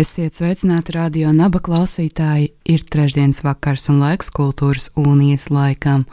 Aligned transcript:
Esiet 0.00 0.32
sveicināti 0.38 0.94
radio 0.94 1.28
naba 1.36 1.58
klausītāji. 1.60 2.46
Ir 2.72 2.84
trešdienas 2.88 3.42
vakars 3.44 3.82
un 3.92 3.98
laiks 4.00 4.30
kultūras 4.32 4.86
unijas 4.96 5.50
laikām. 5.52 6.06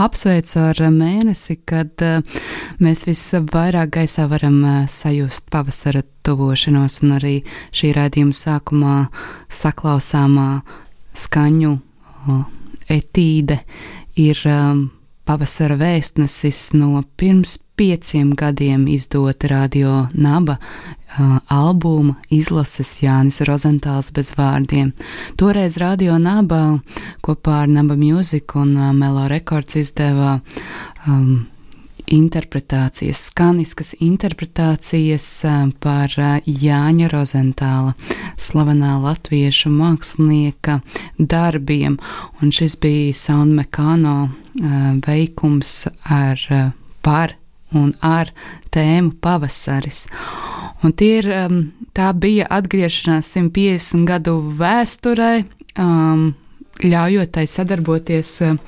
Apsveicu 0.00 0.62
ar 0.62 0.80
mēnesi, 0.94 1.58
kad 1.68 2.04
uh, 2.06 2.38
mēs 2.80 3.04
visvairāk 3.04 3.92
gaisā 3.98 4.24
varam 4.30 4.56
uh, 4.62 4.78
sajust 4.88 5.50
pavasara 5.52 6.00
tuvošanos, 6.24 7.02
un 7.04 7.18
arī 7.18 7.34
šī 7.76 7.92
raidījuma 7.98 8.38
sākumā 8.38 8.96
saklausāmā 9.52 10.48
skaņu 11.26 11.74
uh, 11.76 12.42
etīde 12.88 13.60
ir 14.24 14.40
pavasara 15.28 15.76
vēstnesis 15.84 16.70
no 16.78 17.02
pirms 17.20 17.58
pieciem 17.76 18.32
gadiem 18.38 18.88
izdota 18.88 19.52
radio 19.52 20.06
naba 20.14 20.62
uh, 21.18 21.38
albuma 21.48 22.16
izlases 22.30 22.96
Jānis 23.02 23.40
Rozentāls 23.46 24.10
bez 24.14 24.32
vārdiem. 24.38 24.92
Toreiz 25.40 25.78
radio 25.82 26.18
naba 26.18 26.80
kopā 27.24 27.64
ar 27.64 27.72
Naba 27.72 27.96
Music 27.96 28.54
un 28.56 28.76
uh, 28.76 28.92
Melo 28.92 29.26
Records 29.28 29.76
izdeva 29.80 30.38
um, 31.06 31.46
interpretācijas, 32.06 33.22
skaniskas 33.30 33.94
interpretācijas 34.04 35.28
par 35.80 36.12
Jāņa 36.44 37.08
Rozentāla, 37.12 37.94
slavenā 38.36 38.98
latviešu 39.02 39.72
mākslinieka 39.72 40.80
darbiem, 41.18 41.96
un 42.42 42.52
šis 42.52 42.76
bija 42.80 43.14
Sound 43.16 43.56
Mekano 43.56 44.28
veikums 45.06 45.86
ar 46.04 46.44
par 47.04 47.36
un 47.74 47.94
ar 48.02 48.30
tēmu 48.74 49.16
pavasaris. 49.22 50.06
Un 50.84 50.92
ir, 51.00 51.28
um, 51.32 51.60
tā 51.96 52.10
bija 52.12 52.44
atgriešanās 52.52 53.30
150 53.38 54.04
gadu 54.08 54.36
vēsturē, 54.58 55.30
um, 55.80 56.34
ļaujot 56.84 57.30
tai 57.32 57.46
sadarboties 57.48 58.32
uh, 58.44 58.58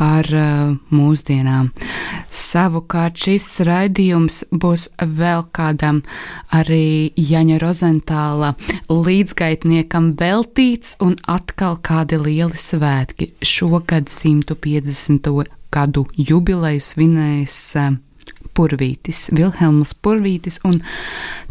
ar 0.00 0.28
uh, 0.32 0.72
mūsdienām. 0.94 1.68
Savukārt 2.32 3.18
šis 3.20 3.46
raidījums 3.68 4.44
būs 4.48 4.88
vēl 5.00 5.44
kādam 5.52 6.00
arī 6.54 7.12
Jaņa 7.18 7.58
Rozentāla 7.60 8.54
līdzgaitniekam 8.88 10.14
veltīts 10.16 10.96
un 11.04 11.18
atkal 11.28 11.76
kādi 11.84 12.20
lieli 12.22 12.56
svētki. 12.56 13.34
Šogad 13.42 14.08
150. 14.08 15.28
gadu 15.74 16.06
jubileju 16.16 16.80
svinēs 16.80 17.58
uh, 17.76 17.98
Purvītis, 18.58 19.28
Vilhelms 19.36 19.92
Purvītis, 20.02 20.56
un 20.66 20.80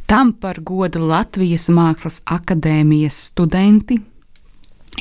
tam 0.08 0.32
par 0.40 0.62
godu 0.64 1.02
Latvijas 1.04 1.68
Mākslas 1.68 2.22
akadēmijas 2.32 3.18
studenti 3.28 3.98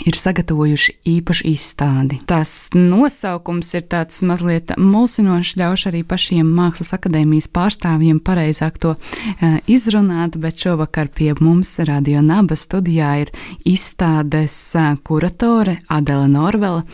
ir 0.04 0.16
sagatavojuši 0.18 0.94
īpašu 1.08 1.46
izstādi. 1.48 2.18
Tas 2.28 2.68
nosaukums 2.74 3.72
ir 3.78 3.86
tāds 3.88 4.20
mazliet 4.26 4.74
mulsinošs, 4.76 5.54
ļauš 5.60 5.86
arī 5.90 6.02
pašiem 6.08 6.48
Mākslas 6.56 6.92
akadēmijas 6.96 7.48
pārstāvjiem 7.54 8.20
pareizāk 8.24 8.80
to 8.82 8.94
uh, 8.96 9.56
izrunāt, 9.70 10.36
bet 10.42 10.60
šovakar 10.60 11.08
pie 11.08 11.32
mums 11.40 11.78
Radio 11.88 12.22
Naba 12.24 12.58
studijā 12.58 13.12
ir 13.24 13.32
izstādes 13.64 14.58
uh, 14.76 14.92
kuratore 15.06 15.78
Adela 15.88 16.28
Norvela 16.28 16.84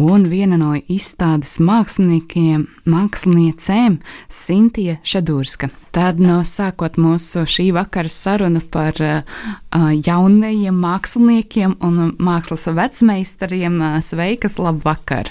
un 0.00 0.24
viena 0.30 0.56
no 0.56 0.72
izstādes 0.88 1.58
māksliniekiem, 1.60 2.64
māksliniecēm 2.88 3.98
Sintija 4.32 4.96
Šadurska. 5.04 5.68
Tad 5.92 6.20
no 6.22 6.40
sākot 6.46 6.96
mūsu 7.00 7.44
šī 7.50 7.70
vakara 7.76 8.08
sarunu 8.12 8.62
par 8.72 8.96
uh, 9.04 9.22
jaunajiem 10.06 10.76
māksliniekiem 10.80 11.76
un 11.84 12.14
mākslas 12.40 12.64
vecmeistariem, 12.72 14.00
sveikas, 14.00 14.56
labvakar! 14.56 15.28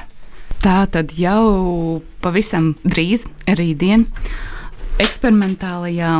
Tā 0.61 0.85
tad 0.91 1.15
jau 1.17 2.03
pavisam 2.21 2.75
drīz, 2.85 3.25
rītdien 3.47 4.05
eksperimentālajā 5.01 6.11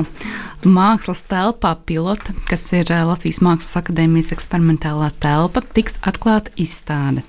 mākslas 0.66 1.22
telpā 1.30 1.76
pilota, 1.86 2.34
kas 2.50 2.64
ir 2.74 2.90
Latvijas 2.90 3.42
Mākslas 3.44 3.78
akadēmijas 3.84 4.32
eksperimentālā 4.34 5.12
telpa, 5.22 5.62
tiks 5.62 6.00
atklāta 6.02 6.50
izstāde. 6.58 7.22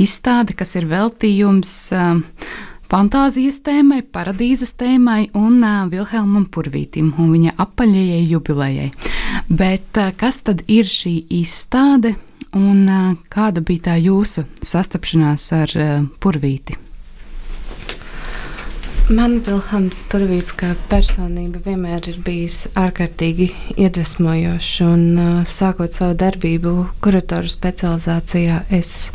Izstāde, 0.00 0.56
kas 0.56 0.72
ir 0.78 0.88
veltījums 0.88 1.74
fantāzijas 2.88 3.60
tēmai, 3.66 4.00
paradīzes 4.00 4.78
tēmai 4.80 5.26
un 5.36 5.60
Vilhelmam 5.92 6.46
Purvītim 6.48 7.12
un 7.18 7.34
viņa 7.34 7.58
apaļajai 7.66 8.28
jubilejai. 8.30 8.92
Bet 9.50 9.98
kas 10.16 10.44
tad 10.46 10.62
ir 10.70 10.88
šī 10.88 11.18
izstāde 11.42 12.14
un 12.58 12.88
kāda 13.32 13.62
bija 13.64 13.90
tā 13.90 13.98
jūsu 14.00 14.46
sastapšanās 14.62 15.46
ar 15.58 15.78
Purvīti? 16.22 16.78
Man 19.12 19.34
Vilhelms 19.44 19.98
Purvīts 20.08 20.54
kā 20.56 20.70
personība 20.88 21.60
vienmēr 21.66 22.06
ir 22.08 22.22
bijis 22.24 22.62
ārkārtīgi 22.72 23.50
iedvesmojošs. 23.76 24.70
Un, 24.86 25.02
sākot 25.44 25.92
savu 25.92 26.16
darbību 26.22 26.72
kuratoru 27.04 27.52
specializācijā, 27.52 28.62
es 28.72 29.10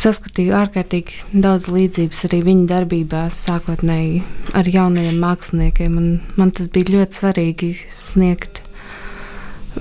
saskatīju 0.00 0.54
ārkārtīgi 0.56 1.42
daudz 1.44 1.68
līdzības 1.72 2.24
arī 2.28 2.40
viņa 2.48 2.66
darbībā, 2.72 3.22
sākotnēji 3.36 4.22
ar 4.56 4.68
jaunajiem 4.78 5.20
māksliniekiem. 5.22 5.98
Man 6.40 6.50
tas 6.56 6.70
bija 6.72 6.96
ļoti 6.96 7.20
svarīgi 7.20 7.70
sniegt 8.00 8.51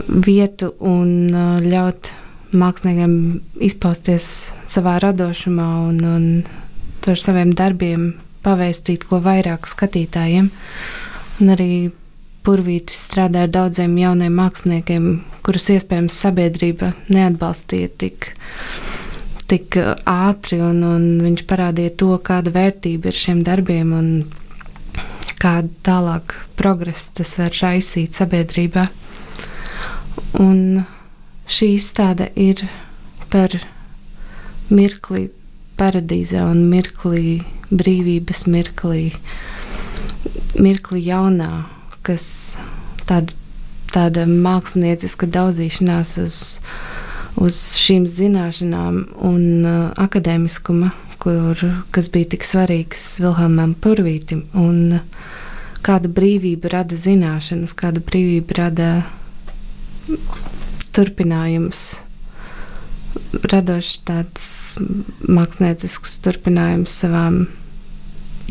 vietu 0.08 0.74
un 0.80 1.32
uh, 1.34 1.60
ļaut 1.64 2.14
māksliniekiem 2.52 3.16
izpausties 3.64 4.26
savā 4.70 4.98
radošumā 5.04 5.70
un, 5.88 6.04
un 6.04 6.28
ar 7.08 7.20
saviem 7.20 7.54
darbiem 7.58 8.12
pavēstīt 8.46 9.06
ko 9.10 9.22
vairāk 9.24 9.68
skatītājiem. 9.70 10.52
Un 11.42 11.54
arī 11.56 11.72
Purvītis 12.42 13.04
strādā 13.06 13.44
ar 13.46 13.52
daudziem 13.54 13.94
jauniem 14.02 14.34
māksliniekiem, 14.34 15.04
kurus 15.46 15.68
iespējams 15.76 16.16
sabiedrība 16.24 16.96
neatbalstīja 17.14 17.92
tik, 18.02 18.32
tik 19.46 19.78
ātri, 20.10 20.58
un, 20.66 20.80
un 20.82 21.06
viņš 21.22 21.44
parādīja 21.50 21.94
to, 22.02 22.16
kāda 22.26 22.54
vērtība 22.56 23.12
ir 23.12 23.20
šiem 23.20 23.44
darbiem 23.46 23.94
un 23.94 24.10
kādu 25.42 25.70
tālāk 25.86 26.34
progresu 26.58 27.20
tas 27.22 27.36
var 27.38 27.54
raisīt 27.62 28.18
sabiedrībā. 28.18 28.88
Un 30.40 30.84
šī 31.52 31.74
izstāde 31.76 32.30
ir 32.40 32.64
par 33.32 33.56
mirkli 34.72 35.30
paradīzē 35.80 36.44
un 36.46 36.66
mirkli 36.72 37.42
brīvības 37.72 38.46
mirklī, 38.52 39.12
mirkli 40.60 41.04
jaunā, 41.06 41.52
kas 42.06 42.26
tāda, 43.08 43.34
tāda 43.94 44.26
mākslinieciska 44.30 45.30
daudzīšanās 45.32 46.18
uz, 46.24 46.40
uz 47.40 47.62
šīm 47.80 48.08
zināšanām 48.12 49.06
un 49.28 49.46
uh, 49.64 49.80
akadēmiskuma, 50.02 50.92
kur, 51.22 51.60
kas 51.94 52.10
bija 52.12 52.34
tik 52.34 52.46
svarīgs 52.48 53.16
Vilhelmam 53.22 53.76
Purvītim, 53.80 54.46
un 54.58 55.00
kāda 55.86 56.12
brīvība 56.12 56.76
rada 56.76 56.98
zināšanas, 56.98 57.76
kāda 57.78 58.04
brīvība 58.06 58.58
rada 58.58 58.92
turpinājums 60.96 62.02
radošs 63.52 63.98
tāds 64.08 64.46
māksliniecisks 65.28 66.18
turpinājums 66.26 66.94
savām 67.04 67.44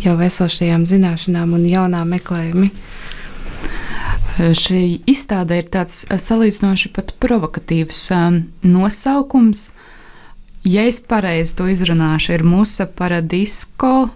jau 0.00 0.16
esošajām 0.24 0.86
zināšanām 0.88 1.54
un 1.56 1.66
jaunām 1.68 2.14
meklējumiem. 2.14 2.72
Šī 4.56 4.82
izstāde 5.10 5.58
ir 5.60 5.68
tāds 5.74 6.04
salīdzinoši 6.08 6.92
pat 6.96 7.12
provokatīvs 7.20 8.06
um, 8.16 8.38
nosaukums. 8.64 9.66
Ja 10.64 10.86
es 10.88 11.00
pareizi 11.00 11.56
to 11.58 11.66
izrunāšu, 11.72 12.38
ir 12.38 12.44
Musa 12.46 12.86
Paradisko 12.86 14.08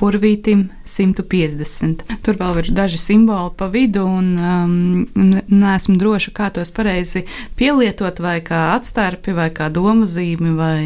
purvītim 0.00 0.64
150. 0.88 2.04
Tur 2.24 2.38
vēl 2.40 2.60
ir 2.62 2.70
daži 2.74 2.98
simboli 3.00 3.52
pa 3.56 3.68
vidu, 3.72 4.06
un 4.08 4.30
um, 4.40 5.34
neesmu 5.52 5.98
droša, 6.00 6.32
kā 6.36 6.48
tos 6.54 6.72
pareizi 6.74 7.26
pielietot, 7.60 8.22
vai 8.24 8.38
kā 8.44 8.70
atstarpi, 8.76 9.34
vai 9.36 9.50
kā 9.56 9.68
domu 9.72 10.08
zīmi, 10.08 10.54
vai 10.56 10.84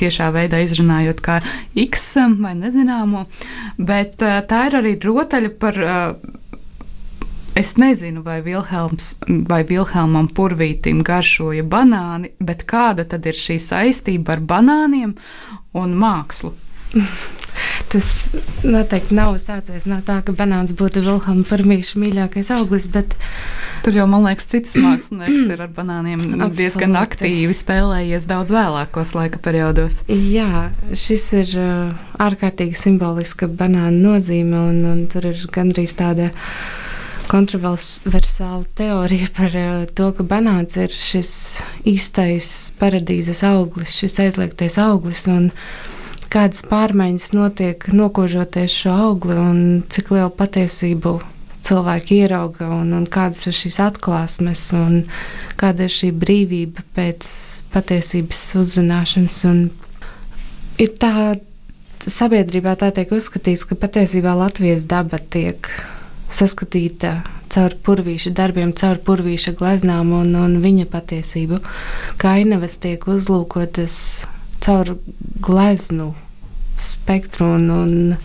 tiešā 0.00 0.30
veidā 0.34 0.62
izrunājot 0.64 1.20
kā 1.24 1.42
X 1.86 2.08
vai 2.40 2.54
nezināmo. 2.56 3.26
Bet 3.76 4.24
uh, 4.24 4.40
tā 4.48 4.66
ir 4.70 4.80
arī 4.80 4.96
rotaļa 5.04 5.54
par. 5.60 5.84
Uh, 5.84 6.42
Es 7.56 7.70
nezinu, 7.80 8.20
vai, 8.20 8.42
Vilhelms, 8.44 9.14
vai 9.48 9.62
Vilhelmam 9.64 10.26
Purvītam 10.28 10.98
garšoja 11.00 11.64
banāni, 11.64 12.34
bet 12.36 12.66
kāda 12.68 13.06
tad 13.08 13.24
ir 13.24 13.38
šī 13.40 13.56
saistība 13.64 14.34
ar 14.34 14.42
banāniem 14.44 15.16
un 15.80 15.96
mākslu? 15.96 16.52
Tas 17.86 18.06
noteikti 18.66 19.14
nav 19.14 19.36
sācies 19.38 19.84
no 19.86 20.00
tā, 20.02 20.18
ka 20.26 20.32
banāns 20.34 20.72
būtu 20.74 21.04
Vilhelma 21.04 21.44
Parmīša 21.46 22.00
mīļākais 22.02 22.50
auglis, 22.56 22.88
bet 22.90 23.14
tur 23.84 23.94
jau, 23.94 24.08
man 24.10 24.26
liekas, 24.26 24.48
cits 24.50 24.74
mākslinieks 24.82 25.52
ir 25.54 25.62
ar 25.62 25.70
banāniem 25.76 26.24
Absoluti. 26.24 26.58
diezgan 26.58 26.98
aktīvi 26.98 27.54
spēlējies 27.54 28.26
daudz 28.26 28.50
vēlākos 28.56 29.14
laika 29.14 29.38
periodos. 29.42 30.02
Jā, 30.10 30.72
šis 30.98 31.28
ir 31.38 31.54
uh, 31.62 31.94
ārkārtīgi 32.26 32.74
simboliska 32.78 33.46
banāna 33.46 33.94
nozīme, 33.94 34.66
un, 34.72 34.82
un 34.90 35.06
tur 35.12 35.30
ir 35.30 35.46
gandrīz 35.54 35.94
tāda 36.00 36.32
kontroversāla 37.30 38.64
teorija 38.78 39.30
par 39.36 39.54
uh, 39.62 39.82
to, 39.94 40.10
ka 40.18 40.26
banāns 40.26 40.74
ir 40.74 40.90
šis 40.90 41.36
īstais 41.86 42.72
paradīzes 42.82 43.46
auglis, 43.46 43.94
šis 43.94 44.24
aizliegtais 44.26 44.82
auglis. 44.82 45.30
Un, 45.30 45.52
kādas 46.32 46.62
pārmaiņas 46.66 47.30
notiek 47.36 47.88
nokožoties 47.92 48.74
šo 48.82 48.94
augli 49.08 49.38
un 49.38 49.58
cik 49.92 50.12
lielu 50.14 50.32
patiesību 50.36 51.16
cilvēki 51.66 52.20
ierauga 52.22 52.68
un, 52.70 52.92
un 52.94 53.06
kādas 53.10 53.46
ir 53.48 53.56
šīs 53.56 53.80
atklāsmes 53.82 54.68
un 54.76 55.00
kāda 55.58 55.86
ir 55.86 55.94
šī 55.94 56.12
brīvība 56.14 56.84
pēc 56.96 57.26
patiesības 57.74 58.42
uzzināšanas. 58.60 59.40
Ir 60.82 60.92
tā 61.00 61.12
sabiedrībā 62.06 62.76
tā 62.78 62.92
tiek 62.94 63.12
uzskatīts, 63.16 63.66
ka 63.66 63.78
patiesībā 63.86 64.36
Latvijas 64.38 64.86
daba 64.90 65.18
tiek 65.18 65.70
saskatīta 66.30 67.20
caur 67.52 67.74
purvīša 67.86 68.32
darbiem, 68.36 68.72
caur 68.76 68.98
purvīša 69.02 69.54
gleznām 69.58 70.12
un, 70.16 70.34
un 70.38 70.58
viņa 70.62 70.88
patiesību. 70.92 71.60
Kainavas 72.20 72.76
tiek 72.82 73.06
uzlūkotas 73.10 73.96
caur 74.66 74.96
gleznu 75.46 76.10
spektru 76.82 77.46
un, 77.54 77.68
un 77.70 78.16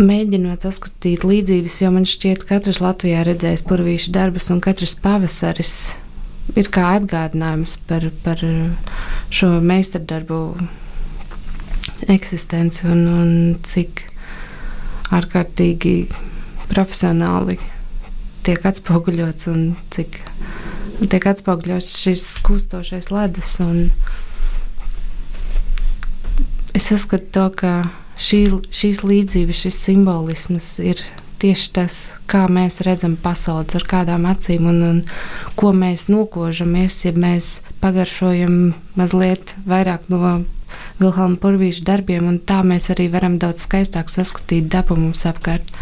mēģinot 0.00 0.62
saskatīt 0.64 1.24
līdzības, 1.26 1.80
jo 1.82 1.90
man 1.92 2.06
šķiet, 2.08 2.44
ka 2.44 2.56
katrs 2.60 2.78
Latvijā 2.84 3.24
redzējis 3.26 3.66
purvīšu 3.66 4.14
darbus 4.14 4.50
un 4.54 4.62
katrs 4.64 4.94
pavasaris 5.02 5.74
ir 6.58 6.70
kā 6.72 6.94
atgādinājums 7.00 7.76
par, 7.90 8.06
par 8.24 8.38
šo 9.34 9.50
meistardarbu 9.58 10.38
eksistenci 12.10 12.86
un, 12.90 13.04
un 13.10 13.34
cik 13.66 14.06
ārkārtīgi 15.14 15.94
profesionāli 16.70 17.58
tiek 18.46 18.64
atspoguļots 18.70 19.50
un 19.50 19.72
cik 19.92 20.22
tiek 21.10 21.26
atspoguļots 21.32 21.98
šis 22.04 22.26
kūstošais 22.46 23.10
ledus. 23.12 23.52
Un, 23.64 23.88
es 26.74 26.90
uzskatu 26.94 27.32
to, 27.34 27.46
ka 27.62 27.72
šī, 28.20 28.44
šīs 28.74 29.02
līdzības, 29.06 29.64
šis 29.64 29.80
simbolisms 29.88 30.76
ir 30.84 31.02
tieši 31.40 31.72
tas, 31.72 31.96
kā 32.28 32.44
mēs 32.52 32.82
redzam 32.84 33.16
pasauli, 33.20 33.68
ar 33.78 33.86
kādām 33.88 34.26
acīm 34.28 34.68
un, 34.68 34.80
un 34.84 34.98
ko 35.58 35.72
mēs 35.76 36.08
nokožamies, 36.12 37.00
ja 37.06 37.14
mēs 37.16 37.60
pagaršojam 37.80 38.74
mazliet 39.00 39.54
vairāk 39.68 40.10
no 40.12 40.40
Vilhelma 41.00 41.40
Purvīša 41.40 41.86
darbiem, 41.86 42.28
un 42.28 42.38
tā 42.44 42.60
mēs 42.66 42.90
arī 42.92 43.08
varam 43.12 43.38
daudz 43.40 43.64
skaistāk 43.64 44.12
saskatīt 44.12 44.68
dabu 44.70 44.98
mums 45.00 45.24
apkārt. 45.26 45.72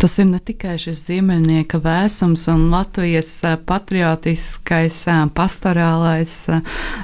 Tas 0.00 0.16
ir 0.18 0.26
ne 0.30 0.40
tikai 0.42 0.76
šis 0.80 1.04
ziemeļnieka 1.06 1.78
vēsums 1.82 2.46
un 2.52 2.64
Latvijas 2.72 3.34
patriotiskais, 3.68 5.02
pastorālais, 5.36 6.34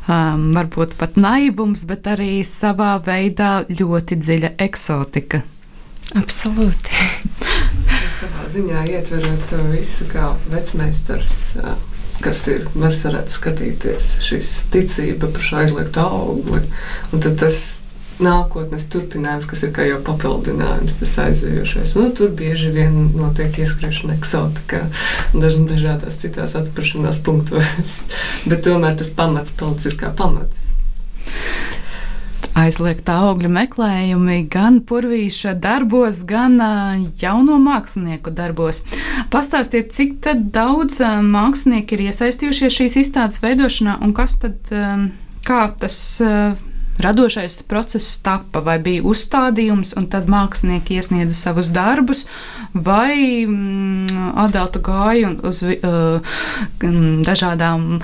varbūt 0.08 0.96
pat 0.98 1.20
naivums, 1.20 1.84
bet 1.88 2.08
arī 2.10 2.40
savā 2.48 2.96
veidā 3.04 3.52
ļoti 3.70 4.18
dziļa 4.24 4.54
eksotika. 4.66 5.44
Absolūti. 6.18 7.04
Tas 7.88 8.18
savā 8.22 8.48
ziņā 8.48 8.86
ietverot 8.96 9.46
to 9.50 9.60
visu 9.74 10.08
kā 10.10 10.32
vecmeistars 10.48 11.42
kas 12.24 12.40
ir. 12.50 12.64
Mēs 12.78 13.02
varētu 13.06 13.34
skatīties 13.34 14.08
šīs 14.26 14.52
ticība 14.72 15.30
par 15.30 15.44
šo 15.44 15.60
aizliegtu 15.62 16.02
augli. 16.02 16.62
Un 17.12 17.22
tad 17.22 17.38
tas 17.42 17.60
nākotnes 18.22 18.86
turpinājums, 18.92 19.46
kas 19.48 19.64
ir 19.66 19.72
kā 19.76 19.86
jau 19.88 19.98
papildinājums, 20.06 20.96
tas 21.00 21.14
aizējošais. 21.26 21.94
Nu, 21.98 22.08
tur 22.16 22.32
bieži 22.38 22.72
vien 22.74 22.96
notiek 23.16 23.60
ieskriešana 23.62 24.18
eksotikā, 24.18 24.84
daž, 25.34 25.60
dažādās 25.70 26.20
citās 26.22 26.56
atpašanās 26.58 27.22
punktos, 27.24 28.02
bet 28.50 28.64
tomēr 28.66 28.98
tas 28.98 29.14
pamats 29.14 29.54
palicis 29.54 29.98
kā 29.98 30.12
pamats. 30.18 30.68
Aizliegta 32.58 33.20
augļu 33.22 33.50
meklējumi 33.54 34.40
gan 34.50 34.80
purvīša 34.86 35.52
darbos, 35.62 36.24
gan 36.26 36.56
jauno 37.20 37.58
mākslinieku 37.62 38.32
darbos. 38.34 38.82
Pastāstiet, 39.30 39.92
cik 39.94 40.16
daudz 40.54 40.98
mākslinieki 41.04 41.94
ir 41.94 42.08
iesaistījušies 42.08 42.78
šīs 42.80 42.98
izstādes 43.04 43.42
veidošanā 43.44 44.00
un 44.02 44.14
kas 44.16 44.40
tad, 44.42 44.58
kā 45.46 45.60
tas 45.78 46.00
radošais 46.98 47.62
process 47.68 48.18
tapa, 48.22 48.60
vai 48.64 48.78
bija 48.82 49.04
uzstādījums, 49.06 49.94
un 49.98 50.08
tad 50.10 50.28
mākslinieki 50.30 50.98
iesniedza 50.98 51.36
savus 51.36 51.70
darbus, 51.74 52.26
vai 52.74 53.44
mm, 53.46 54.34
Adelta 54.38 54.80
gāja 54.84 55.30
uz 55.46 55.62
uh, 55.62 56.34
dažādām 56.78 58.00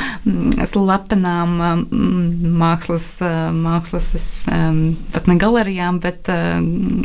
slepenām 0.68 1.56
mm, 1.58 2.54
mākslas, 2.60 3.08
uh, 3.22 3.50
mākslas 3.54 4.18
um, 4.50 4.80
pat 5.14 5.28
ne 5.30 5.36
galerijām, 5.40 6.00
bet 6.02 6.30
uh, 6.32 6.58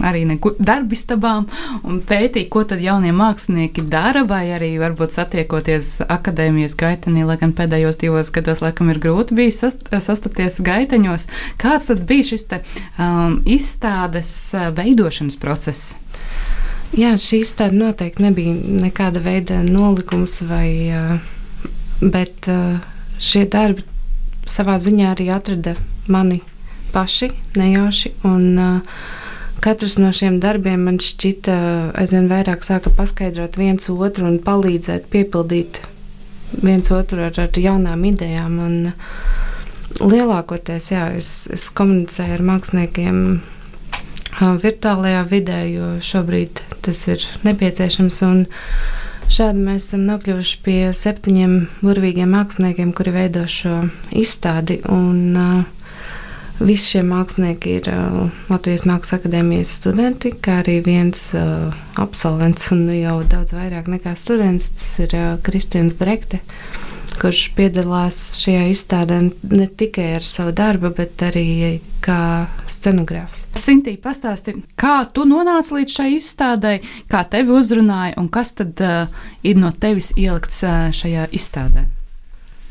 arī 0.06 0.26
ne 0.30 0.40
darbistabām, 0.40 1.50
un 1.84 2.00
pētīja, 2.06 2.50
ko 2.54 2.64
tad 2.70 2.84
jaunie 2.84 3.12
mākslinieki 3.16 3.86
dara, 3.90 4.24
vai 4.30 4.46
arī 4.56 4.72
varbūt 4.82 5.18
satiekoties 5.18 6.00
akadēmijas 6.08 6.78
gaitenī, 6.80 7.26
lai 7.28 7.40
gan 7.42 7.54
pēdējos 7.58 8.00
divos 8.02 8.32
gados 8.36 8.64
laikam 8.64 8.94
ir 8.94 9.02
grūti 9.02 9.38
bijis 9.38 9.64
sast, 9.66 9.90
sastapties 9.90 10.62
gaiteņos. 10.66 11.28
Kā 11.62 11.79
kāds 11.80 11.88
tad 11.88 12.06
bija 12.06 12.24
šis 12.24 12.44
te, 12.50 12.60
um, 13.00 13.40
izstādes 13.48 14.54
uh, 14.54 14.70
veidošanas 14.76 15.38
process? 15.40 15.96
Jā, 16.92 17.14
šī 17.16 17.44
izstāde 17.46 17.78
noteikti 17.78 18.26
nebija 18.26 18.56
nekāda 18.84 19.22
veida 19.24 19.62
nolikums, 19.64 20.42
vai, 20.50 20.92
uh, 20.92 21.22
bet 22.02 22.50
uh, 22.52 22.82
šie 23.20 23.46
darbi 23.48 23.86
savā 24.50 24.76
ziņā 24.82 25.14
arī 25.14 25.30
atrada 25.32 25.78
mani 26.08 26.42
paši 26.92 27.32
nejauši. 27.56 28.16
Un, 28.28 28.60
Katrs 29.60 29.98
no 30.00 30.14
šiem 30.16 30.38
darbiem 30.40 30.86
man 30.88 31.02
šķita 31.04 31.54
aizvien 32.00 32.30
vairāk 32.32 32.62
sāka 32.64 32.94
paskaidrot 32.96 33.58
viens 33.60 33.90
otru 33.92 34.30
un 34.30 34.38
palīdzēt 34.40 35.10
piepildīt 35.12 35.82
viens 36.64 36.88
otru 36.96 37.26
ar, 37.28 37.36
ar 37.36 37.60
jaunām 37.60 38.06
idejām. 38.08 38.56
Un, 38.64 38.78
uh, 38.94 39.40
lielākoties 40.00 40.92
jā, 40.94 41.06
es, 41.20 41.32
es 41.54 41.70
komunicēju 41.76 42.38
ar 42.38 42.46
māksliniekiem 42.54 43.24
virtuālajā 44.40 45.24
vidē, 45.28 45.60
jo 45.74 45.88
šobrīd 46.04 46.62
tas 46.86 47.02
ir 47.12 47.26
nepieciešams. 47.48 48.22
Šādi 49.30 49.62
mēs 49.62 49.90
esam 49.90 50.08
nokļuvuši 50.10 50.62
pie 50.66 50.80
septiņiem 50.96 51.58
burvīgiem 51.84 52.32
māksliniekiem, 52.34 52.94
kuri 52.98 53.14
veido 53.14 53.44
šo 53.50 53.84
izstādi. 54.16 54.82
Un, 54.90 55.20
uh, 55.38 55.60
Visi 56.60 56.98
šie 56.98 57.02
mākslinieki 57.08 57.76
ir 57.78 57.86
uh, 57.88 58.34
Latvijas 58.52 58.82
Mākslas 58.84 59.22
akadēmijas 59.22 59.78
studenti, 59.80 60.34
kā 60.44 60.58
arī 60.60 60.82
viens 60.84 61.30
uh, 61.32 61.70
absolvents 61.96 62.68
un 62.76 62.82
jau 62.98 63.22
daudz 63.32 63.56
vairāk 63.56 63.88
nekā 63.88 64.12
students. 64.20 64.68
Tas 64.76 64.90
ir 65.06 65.16
uh, 65.16 65.30
Kristians 65.46 65.96
Brekte. 65.96 66.42
Uh, 66.44 66.89
kurš 67.20 67.44
piedalās 67.58 68.20
šajā 68.40 68.66
izstādē 68.72 69.20
ne 69.28 69.68
tikai 69.68 70.08
ar 70.20 70.26
savu 70.26 70.54
darbu, 70.56 70.94
bet 70.98 71.22
arī 71.28 71.80
kā 72.04 72.48
scenogrāfs. 72.72 73.46
Sintī, 73.60 73.98
pastāsti, 74.02 74.56
kā 74.80 75.04
tu 75.14 75.28
nonāci 75.28 75.76
līdz 75.76 75.96
šai 76.00 76.10
izstādē, 76.18 76.74
kā 77.12 77.24
tevi 77.30 77.56
uzrunāja 77.60 78.18
un 78.22 78.30
kas 78.32 78.56
tad 78.58 78.82
uh, 78.84 79.24
ir 79.44 79.60
no 79.60 79.72
tevis 79.76 80.14
ielikts 80.18 80.64
uh, 80.64 80.90
šajā 80.96 81.30
izstādē? 81.36 81.88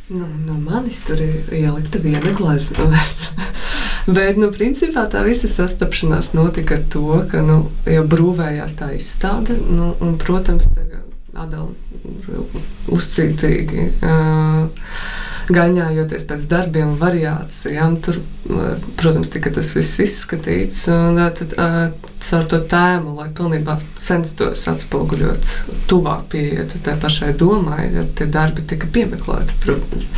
Nu, 0.08 0.24
no 0.46 0.54
manis 0.56 1.02
tur 1.04 1.20
ir 1.20 1.50
ielikta 1.52 2.00
viena 2.00 2.32
gleznojas. 2.32 3.28
Bet, 4.16 4.38
nu, 4.40 4.48
principā 4.54 5.04
tā 5.12 5.20
visa 5.26 5.50
sastapšanās 5.52 6.32
notika 6.32 6.78
ar 6.78 6.86
to, 6.88 7.18
ka 7.28 7.42
nu, 7.44 7.58
jau 7.84 8.06
brūvējās 8.08 8.78
tā 8.80 8.94
izstāde. 8.96 9.58
Nu, 9.68 9.90
un, 10.00 10.16
protams, 10.16 10.70
Adela 11.38 11.70
uzcītīgi. 12.94 13.88
Gaņājoties 15.48 16.26
pēc 16.28 16.42
darbiem, 16.50 16.90
variācijām. 17.00 17.94
Tur, 18.04 18.18
protams, 19.00 19.30
tika 19.32 19.52
tas 19.56 19.70
viss 19.76 20.00
izskatīts. 20.04 20.82
Tad, 21.38 21.54
caur 22.26 22.48
to 22.50 22.58
tēmu, 22.68 23.14
lai 23.16 23.28
pilnībā 23.36 23.78
censtos 24.02 24.66
atspoguļot, 24.68 25.52
tuvāk 25.88 26.26
pieiet 26.34 26.74
tai 26.84 26.98
pašai 27.00 27.32
domai, 27.40 27.86
ja 27.94 28.04
tie 28.18 28.28
darbi 28.28 28.66
tika 28.68 28.90
piemeklēti, 28.92 29.56
protams. 29.64 30.10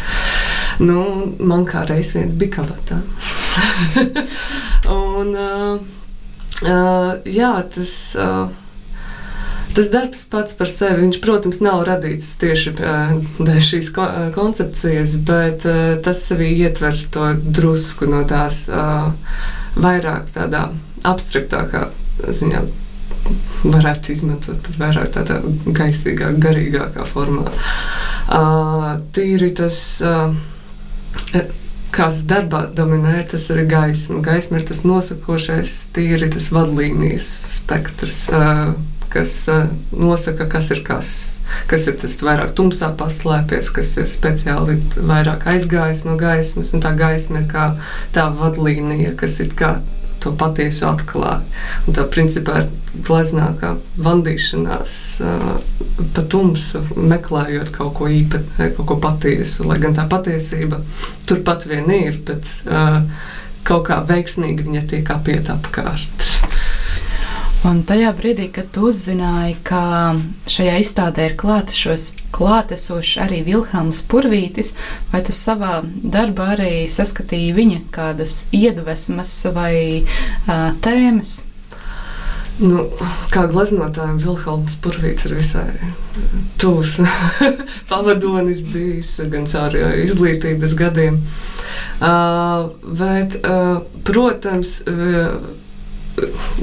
Nu, 0.83 1.05
man 1.39 1.63
kā 1.69 1.85
reiz 1.87 2.11
viens 2.17 2.35
bija 2.41 2.57
kabatā. 2.59 2.99
un, 4.97 5.31
uh, 5.37 5.79
uh, 6.65 7.13
jā, 7.29 7.55
tas. 7.77 7.95
Uh, 8.19 8.60
Tas 9.75 9.91
darbs 9.93 10.25
pats 10.31 10.57
par 10.59 10.69
sevi, 10.71 11.05
viņš, 11.05 11.21
protams, 11.23 11.61
nav 11.63 11.85
radīts 11.87 12.33
tieši 12.41 12.73
dēļ 12.79 13.61
šīs 13.63 13.93
koncepcijas, 14.35 15.15
bet 15.27 15.67
tas 16.05 16.25
sevī 16.27 16.51
ietver 16.65 16.97
to 17.15 17.31
drusku 17.39 18.09
no 18.11 18.25
tās 18.29 18.65
vairāk 19.79 20.33
tādā 20.35 20.67
abstraktākā 21.07 21.87
ziņā. 22.41 22.65
Varētu 23.63 24.15
izmantot 24.15 24.69
vairāk 24.81 25.13
tādā 25.15 25.39
gaisīgākā, 25.79 26.35
garīgākā 26.43 27.07
formā. 27.07 27.47
Tīri 29.15 29.53
tas 29.55 29.81
kas 31.95 32.23
darbā 32.27 32.65
dominē, 32.75 33.21
tas 33.31 33.49
ir 33.51 33.65
gaisma. 33.71 34.21
Gaisma 34.25 34.61
ir 34.61 34.67
tas 34.69 34.85
nosakošais, 34.87 35.75
tīri 35.95 36.31
tas 36.33 36.49
vadlīnijas 36.55 37.29
spektrs. 37.57 38.29
Uh, 38.31 38.75
kas 39.13 39.35
uh, 39.51 39.69
nosaka, 39.93 40.47
kas 40.51 40.71
ir 40.75 40.83
kas. 40.87 41.13
Kas 41.71 41.87
ir 41.91 41.97
tas 42.01 42.17
vairāk 42.25 42.55
tumsā 42.59 42.93
paslēpies, 42.99 43.71
kas 43.75 43.95
ir 44.01 44.11
speciāli 44.11 44.79
vairāk 44.97 45.49
aizgājis 45.51 46.05
no 46.09 46.17
gaismas, 46.21 46.75
un 46.75 46.85
tā 46.85 46.95
gaisma 46.99 47.43
ir 47.43 47.49
kā 47.51 47.71
tā 48.15 48.29
vadlīnija, 48.35 49.17
kas 49.21 49.41
ir 49.45 49.55
kā 49.59 49.79
to 50.21 50.33
patiesu 50.37 50.87
atklāja. 50.91 51.41
Un 51.89 51.97
tā 51.97 52.05
principā 52.13 52.61
ir 52.63 52.71
gleznākā 53.07 53.75
vandīšanās 54.05 54.95
uh, 55.25 55.53
pa 56.15 56.25
tumsu, 56.31 56.83
meklējot 56.97 57.73
kaut 57.75 57.95
ko 57.99 58.11
īpatnēju, 58.13 58.77
kaut 58.79 58.91
ko 58.91 58.99
patiesu. 59.03 59.67
Lai 59.71 59.79
gan 59.83 59.97
tā 59.97 60.07
patiesība 60.11 60.83
turpat 61.29 61.67
vien 61.71 61.89
ir, 61.95 62.21
bet 62.27 62.49
uh, 62.69 63.01
kaut 63.67 63.87
kā 63.89 64.01
veiksmīgi 64.09 64.67
viņa 64.67 64.85
tiek 64.91 65.15
apiet 65.15 65.51
apkārt. 65.53 66.20
Un 67.61 67.83
tajā 67.85 68.15
brīdī, 68.17 68.47
kad 68.57 68.71
tu 68.73 68.87
uzzināji, 68.89 69.59
ka 69.69 69.83
šajā 70.49 70.79
izstādē 70.81 71.27
ir 71.29 71.35
klātesošs 71.37 73.19
arī 73.21 73.43
Vilhelms 73.45 74.01
Purvītis, 74.09 74.73
vai 75.13 75.21
tu 75.27 75.35
savā 75.37 75.83
darbā 75.85 76.55
arī 76.55 76.73
saskatīji 76.89 77.53
viņa 77.59 77.83
kādas 77.93 78.47
iedvesmas 78.57 79.35
vai 79.53 79.75
uh, 80.01 80.73
tēmas? 80.81 81.37
Nu, 82.61 82.87
kā 83.33 83.45
gleznotājiem, 83.53 84.17
Vilhelms 84.25 84.81
Purvīts 84.81 85.29
ir 85.29 85.37
visai 85.37 85.69
tuvs 86.61 86.97
pavadonis 87.93 88.65
bijis 88.73 89.19
gan 89.33 89.45
caur 89.49 89.77
izglītības 90.01 90.77
gadiem. 90.81 91.21
Uh, 92.01 92.71
bet, 92.97 93.37
uh, 93.45 93.83
protams, 94.09 94.79
uh, 94.89 95.37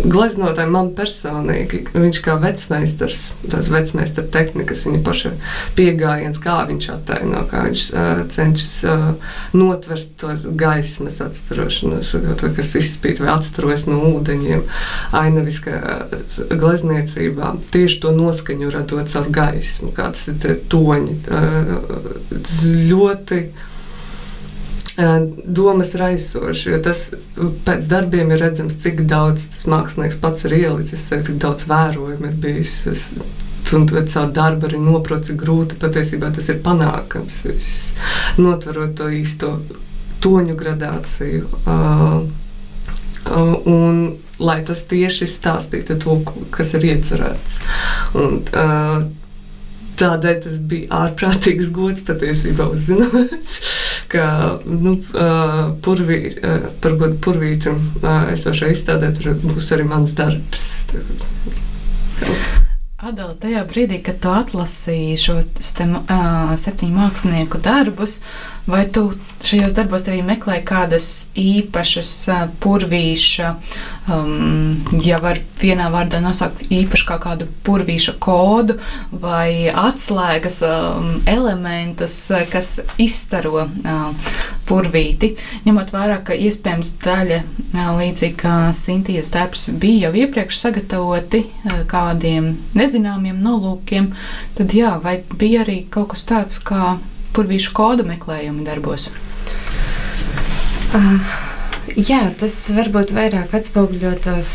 gleznotājiem 0.03 0.73
man 0.73 0.91
personīgi, 0.97 1.83
viņš 1.93 2.19
kā 2.25 2.37
vecmeistars, 2.41 3.21
tās 3.49 3.69
vecmeistara 3.73 4.29
tehnikas, 4.33 4.85
viņa 4.87 5.01
paša 5.05 5.33
piegājiens, 5.77 6.39
kā 6.43 6.57
viņš 6.69 6.89
attaino, 6.95 7.43
kā 7.51 7.65
viņš 7.67 7.85
uh, 7.91 8.23
cenšas 8.33 8.75
uh, 8.87 9.05
notvert 9.57 10.09
to 10.21 10.33
gaismas 10.59 11.19
atstarošanos, 11.25 12.13
to, 12.41 12.51
kas 12.57 12.73
izspīd 12.79 13.21
vai 13.23 13.31
atstarojas 13.35 13.87
no 13.89 13.99
ūdeņiem, 14.13 14.65
ainaviskā 15.17 15.81
glezniecībā. 16.51 17.53
Tieši 17.73 18.01
to 18.03 18.13
noskaņu 18.17 18.73
radot 18.73 19.11
caur 19.11 19.31
gaismu, 19.33 19.93
kāds 19.97 20.27
ir 20.31 20.41
tie 20.43 20.57
toņi. 20.71 21.17
Uh, 21.27 22.17
ļoti 22.87 23.41
domas 24.98 25.94
raisoši. 25.98 26.77
Tas 26.84 27.04
pēc 27.66 27.89
darbiem 27.92 28.32
ir 28.34 28.42
redzams, 28.42 28.80
cik 28.82 29.04
daudz 29.10 29.50
tas 29.54 29.68
mākslinieks 29.70 30.18
pats 30.22 30.48
ir 30.48 30.58
ielicis, 30.58 31.08
cik 31.12 31.36
daudz 31.42 31.68
vērojumu 31.70 32.32
ir 32.32 32.39
bijis. 32.42 32.80
Es, 32.89 33.04
un 33.77 33.86
caur 33.88 34.32
darbu 34.34 34.70
arī 34.70 34.80
noprotu, 34.82 35.32
cik 35.32 35.42
grūti 35.44 35.77
patiesībā 35.82 36.32
tas 36.34 36.50
ir 36.50 36.62
panākams. 36.66 37.44
Viss, 37.50 37.94
notverot 38.42 38.96
to 38.98 39.12
īsto 39.13 39.54
toņu 40.24 40.58
gradāciju. 40.58 41.46
Uh, 41.68 42.24
uh, 43.30 43.54
un, 43.70 44.01
lai 44.42 44.60
tas 44.66 44.84
tieši 44.89 45.30
stāstītu 45.30 46.00
to, 46.01 46.20
kas 46.54 46.74
ir 46.77 46.89
iecerēts. 46.96 47.62
Un, 48.18 48.42
uh, 48.54 49.08
Tādēļ 49.98 50.36
tas 50.44 50.58
bija 50.70 50.94
ārprātīgs 50.94 51.72
gods 51.74 52.04
patiesībā 52.06 52.68
uzzināt, 52.70 53.34
ka 54.11 54.27
nu, 54.65 54.97
purvī, 55.85 56.19
par 56.83 56.97
godu 56.99 57.19
purvītam 57.23 57.79
esošai 58.33 58.73
izstādē 58.75 59.11
tur 59.17 59.35
būs 59.43 59.71
arī 59.75 59.87
mans 59.89 60.15
darbs. 60.17 60.67
Adela, 62.97 63.35
tajā 63.39 63.61
brīdī, 63.69 64.01
kad 64.03 64.17
tu 64.23 64.31
atlasīji 64.33 65.17
šo 65.21 65.35
septiņu 65.61 66.95
mākslinieku 66.97 67.61
darbus, 67.63 68.17
uh, 68.19 68.56
Vai 68.67 68.83
tu 68.91 69.13
šajos 69.47 69.71
darbos 69.77 70.09
arī 70.12 70.19
meklē 70.27 70.57
kādas 70.67 71.29
īpašas 71.39 72.09
purvīša, 72.59 73.53
um, 74.12 74.74
ja 75.05 75.21
var 75.24 75.39
vienā 75.62 75.86
vārdā 75.93 76.19
nosaukt 76.19 76.67
īpaši 76.67 77.07
kā 77.07 77.15
kādu 77.24 77.47
purvīša 77.63 78.17
kodu 78.19 78.75
vai 79.24 79.71
atslēgas 79.71 80.59
um, 80.67 81.09
elementus, 81.24 82.19
kas 82.51 82.74
izstaro 83.00 83.63
uh, 83.63 84.38
purvīti, 84.67 85.31
ņemot 85.63 85.95
vērā, 85.95 86.19
ka 86.27 86.36
iespējams 86.36 86.97
daļa 87.07 87.41
līdzīgi 87.71 88.39
kā 88.43 88.59
Sintijas 88.75 89.31
darbs 89.31 89.69
bija 89.79 90.09
jau 90.09 90.25
iepriekš 90.25 90.63
sagatavoti 90.65 91.45
kādiem 91.88 92.57
nezināmiem 92.75 93.39
nolūkiem, 93.47 94.12
tad 94.59 94.75
jā, 94.75 94.97
vai 95.00 95.21
bija 95.39 95.63
arī 95.63 95.86
kaut 95.88 96.17
kas 96.17 96.27
tāds 96.27 96.59
kā 96.59 96.97
purvīšu 97.38 97.75
kodu 97.77 98.08
meklējumi 98.08 98.65
darbos? 98.67 99.12
Uh, 100.98 101.38
jā, 101.96 102.25
tas 102.39 102.58
varbūt 102.74 103.13
vairāk 103.15 103.56
atspoguļotos 103.58 104.51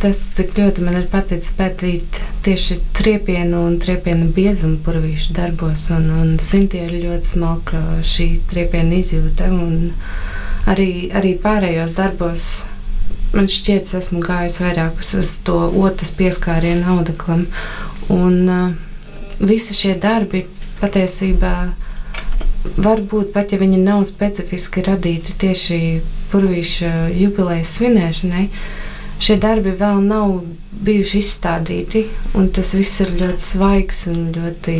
tas, 0.00 0.20
cik 0.36 0.56
ļoti 0.56 0.84
man 0.84 0.96
ir 0.96 1.06
paticis 1.12 1.52
pētīt 1.58 2.20
tieši 2.44 2.78
triepienu 2.96 3.66
un 3.68 3.76
triepienu 3.82 4.30
biezumu 4.36 4.80
purvīšu 4.84 5.34
darbos. 5.36 5.88
Un, 5.94 6.08
un 6.22 6.36
Sintie 6.40 6.86
ir 6.86 6.94
ļoti 7.02 7.32
smalka 7.34 7.80
šī 8.06 8.28
triepiena 8.50 9.00
izjūta. 9.00 9.50
Arī, 10.70 10.90
arī 11.16 11.34
pārējos 11.42 11.96
darbos 11.98 12.50
man 13.34 13.48
šķiet, 13.50 13.86
es 13.86 13.96
esmu 14.00 14.22
gājis 14.24 14.60
vairāk 14.62 15.02
uz, 15.02 15.12
uz 15.20 15.34
to 15.46 15.58
otras 15.84 16.14
pieskārienu 16.18 16.96
audeklam. 16.96 17.44
Un 18.10 18.40
uh, 18.50 18.72
visi 19.38 19.76
šie 19.76 19.94
darbi 20.00 20.46
patiesībā 20.80 21.54
varbūt 22.64 23.32
pat 23.34 23.52
ja 23.54 23.58
viņi 23.60 23.80
nav 23.82 24.02
specifiski 24.08 24.82
radīti 24.84 25.34
tieši 25.40 25.80
purvīša 26.32 26.92
jubilejas 27.16 27.74
svinēšanai, 27.78 28.46
šie 29.20 29.36
darbi 29.40 29.72
vēl 29.80 30.02
nav 30.04 30.40
bijuši 30.84 31.20
izstādīti. 31.22 32.04
Tas 32.56 32.72
viss 32.76 33.00
ir 33.04 33.12
ļoti 33.20 33.44
svaigs 33.44 34.04
un 34.12 34.22
ļoti 34.36 34.76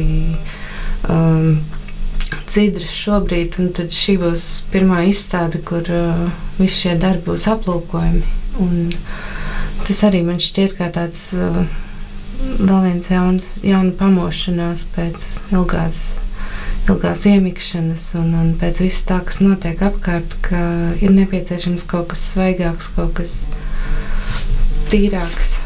um, 1.08 1.58
dzidrs 2.46 2.96
šobrīd. 3.04 3.58
Tad 3.76 3.92
šī 3.96 4.16
būs 4.22 4.46
pirmā 4.72 5.04
izstāde, 5.10 5.60
kur 5.64 5.84
uh, 5.92 6.24
visi 6.60 6.84
šie 6.86 6.96
darbi 7.00 7.32
būs 7.32 7.48
aplūkojami. 7.52 8.24
Un 8.60 8.90
tas 9.86 10.02
arī 10.08 10.22
man 10.26 10.40
šķiet 10.42 10.76
kā 10.78 10.90
tāds 10.94 11.30
uh, 11.36 11.62
vēl 12.60 12.82
viens 12.88 13.12
jauns, 13.12 13.52
jauna 13.64 13.92
pamošanās 14.00 14.86
pēc 14.94 15.30
ilgās 15.52 16.00
ilgās 16.88 17.24
iemikšanas 17.28 18.06
un, 18.20 18.34
un 18.40 18.52
pēc 18.60 18.82
viss 18.84 19.06
tā, 19.08 19.20
kas 19.26 19.42
notiek 19.44 19.82
apkārt, 19.90 20.38
ka 20.46 20.60
ir 21.02 21.12
nepieciešams 21.16 21.86
kaut 21.90 22.12
kas 22.14 22.28
svaigāks, 22.34 22.92
kaut 22.96 23.18
kas 23.20 23.34
tīrāks. 24.90 25.58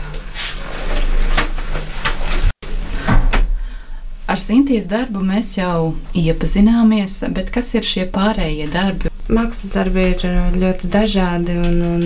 ar 4.35 4.41
Sintīs 4.43 4.89
darbu 4.91 5.23
mēs 5.23 5.53
jau 5.59 5.95
iepazināmies, 6.19 7.21
bet 7.37 7.53
kas 7.55 7.71
ir 7.79 7.87
šie 7.87 8.09
pārējie 8.11 8.67
darbi? 8.73 9.13
Mākslas 9.31 9.71
darbi 9.77 10.09
ir 10.11 10.25
ļoti 10.59 10.91
dažādi 10.91 11.55
un, 11.61 11.77
un 11.87 12.03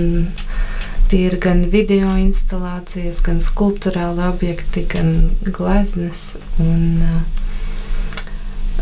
tie 1.09 1.25
ir 1.31 1.39
gan 1.41 1.65
video 1.73 2.13
instalācijas, 2.21 3.23
gan 3.25 3.41
skulptūrāli 3.41 4.27
objekti, 4.29 4.85
gan 4.93 5.15
gleznes. 5.47 6.37
Un, 6.61 7.01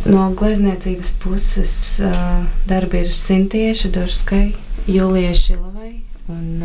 no 0.06 0.28
glezniecības 0.38 1.12
puses 1.22 1.72
darbi 2.68 3.02
ir 3.04 3.10
Sintieša 3.14 3.90
Dorskai, 3.94 4.54
Julijai 4.86 5.34
Šilovai 5.34 5.92
un 6.30 6.62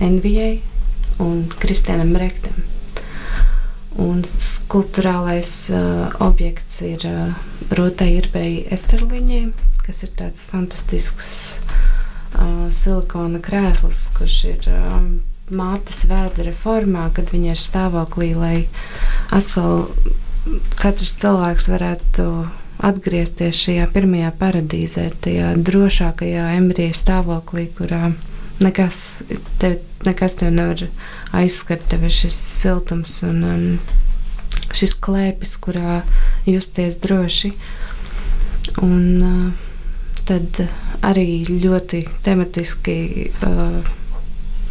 Envijai 0.00 0.60
un 1.22 1.46
Kristianam 1.58 2.12
Brektam. 2.14 2.62
Un 4.00 4.22
skulptūrālais 4.24 5.50
uh, 5.76 6.14
objekts 6.24 6.80
ir 6.86 7.02
uh, 7.04 7.34
Rūtai 7.76 8.08
Irbei 8.16 8.62
Esterliņai, 8.72 9.42
kas 9.84 10.00
ir 10.06 10.14
tāds 10.16 10.46
fantastisks 10.48 11.34
uh, 11.60 12.70
silikona 12.72 13.42
krēsls, 13.44 14.06
kurš 14.16 14.38
ir 14.54 14.70
um, 14.72 15.10
mātes 15.52 16.06
vēdera 16.08 16.54
formā, 16.56 17.10
kad 17.12 17.28
viņa 17.34 17.52
ir 17.52 17.60
stāvoklī, 17.60 18.32
lai 18.32 18.56
atkal 19.34 19.90
katrs 20.80 21.12
cilvēks 21.20 21.68
varētu 21.70 22.28
atgriezties 22.82 23.58
šajā 23.62 23.86
pirmajā 23.94 24.32
paradīzē, 24.40 25.06
tajā 25.22 25.54
drošākajā 25.68 26.48
embrija 26.58 26.96
stāvoklī, 26.96 27.68
kurā 27.76 28.12
nekas 28.62 29.22
tev, 29.62 29.78
nekas 30.06 30.38
tev 30.40 30.52
nevar 30.54 30.86
aizskart 31.36 31.86
tevi 31.90 32.10
šis 32.12 32.36
siltums 32.36 33.20
un, 33.26 33.42
un 33.46 33.64
šis 34.76 34.94
klēpis, 35.02 35.56
kurā 35.62 36.02
justies 36.48 36.98
droši. 37.02 37.52
Un, 38.82 39.54
tad 40.26 40.62
arī 41.02 41.42
ļoti 41.50 42.04
tematiski 42.24 42.96
uh, 43.42 43.80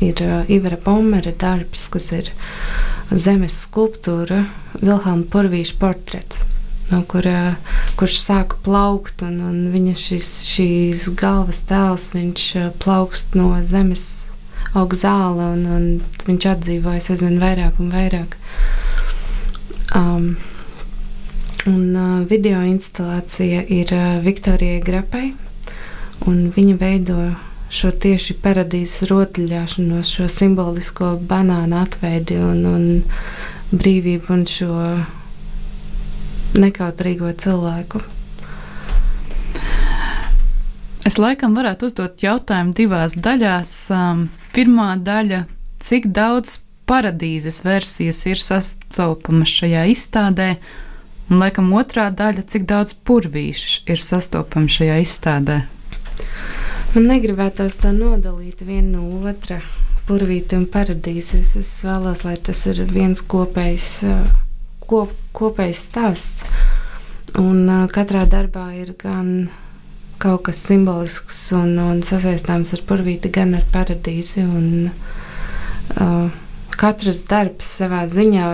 ir 0.02 0.24
Ivara 0.52 0.80
Pomera 0.80 1.34
darbs, 1.38 1.88
kas 1.92 2.12
ir 2.16 2.32
zemes 3.12 3.60
skulptūra, 3.68 4.46
Vilhelma 4.80 5.28
Purvīša 5.32 5.78
portrets. 5.82 6.46
No 6.92 7.02
kura, 7.08 7.56
kurš 8.00 8.18
sāka 8.20 8.58
plaukt, 8.66 9.24
un, 9.24 9.40
un 9.48 9.60
viņa 9.72 9.96
šis, 10.00 10.32
šīs 10.50 11.06
galvas 11.20 11.64
tēls, 11.70 12.10
viņš 12.16 12.48
uh, 12.60 12.70
plaukst 12.84 13.38
no 13.40 13.54
zemes 13.64 14.08
aug 14.78 14.96
zāle, 14.96 15.46
un, 15.56 15.66
un 15.68 15.86
viņš 16.28 16.48
atdzīvojas 16.54 17.12
aizvien 17.14 17.40
vairāk 17.42 17.80
un 17.84 17.92
vairāk. 17.94 18.36
Um, 19.96 20.34
un 21.68 21.96
uh, 21.96 22.26
video 22.28 22.64
instalācija 22.64 23.64
ir 23.68 23.92
uh, 23.96 24.20
Viktorijai 24.24 24.84
Grapai, 24.84 25.32
un 26.28 26.52
viņa 26.56 26.76
veido 26.80 27.18
šo 27.72 27.94
tieši 28.04 28.36
paradīzes 28.44 29.08
rotaļāšanos, 29.12 30.12
šo 30.12 30.28
simbolisko 30.32 31.16
banānu 31.28 31.80
atveidi 31.80 32.40
un, 32.44 32.66
un 32.68 32.88
brīvību 33.72 34.34
un 34.36 34.46
šo 34.50 34.76
nekautrīgo 36.56 37.32
cilvēku. 37.38 38.02
Es 41.08 41.18
laikam 41.18 41.56
varētu 41.58 41.90
uzdot 41.90 42.22
jautājumu 42.22 42.76
divās 42.78 43.16
daļās. 43.18 43.72
Pirmā 44.54 44.90
daļa- 45.02 45.46
cik 45.88 46.12
daudz 46.14 46.60
paradīzes 46.86 47.64
versijas 47.66 48.26
ir 48.28 48.38
sastopamas 48.38 49.50
šajā 49.50 49.88
izstādē, 49.92 50.58
un 51.30 51.40
laikam 51.40 51.72
otrā 51.74 52.12
daļa- 52.14 52.46
cik 52.52 52.68
daudz 52.70 52.94
purvīšu 52.94 53.88
ir 53.88 53.98
sastopams 53.98 54.78
šajā 54.78 55.02
izstādē. 55.02 55.66
Man 56.94 57.08
negribētos 57.08 57.78
tā 57.80 57.94
nodalīt 57.96 58.62
vienu 58.68 59.00
no 59.00 59.30
otra 59.30 59.62
purvīti 60.08 60.58
un 60.58 60.66
paradīzes. 60.68 61.56
Es 61.56 61.82
vēlos, 61.86 62.26
lai 62.28 62.36
tas 62.36 62.66
ir 62.68 62.84
viens 62.86 63.22
kopējs, 63.22 64.04
kop, 64.92 65.16
kopējs 65.38 65.88
stāsts. 65.88 66.46
Un 67.40 67.64
uh, 67.70 67.88
katrā 67.92 68.26
darbā 68.28 68.68
ir 68.76 68.92
gan 69.00 69.50
kaut 70.22 70.44
kas 70.50 70.60
simbolisks 70.68 71.40
un, 71.58 71.74
un 71.82 72.04
sasaistāms 72.06 72.76
ar 72.76 72.84
purvīti, 72.86 73.32
gan 73.34 73.56
ar 73.58 73.64
paradīzi. 73.72 74.44
Un, 74.44 74.92
uh, 75.96 76.30
katrs 76.82 77.26
darbs 77.30 77.76
savā 77.80 78.04
ziņā, 78.10 78.46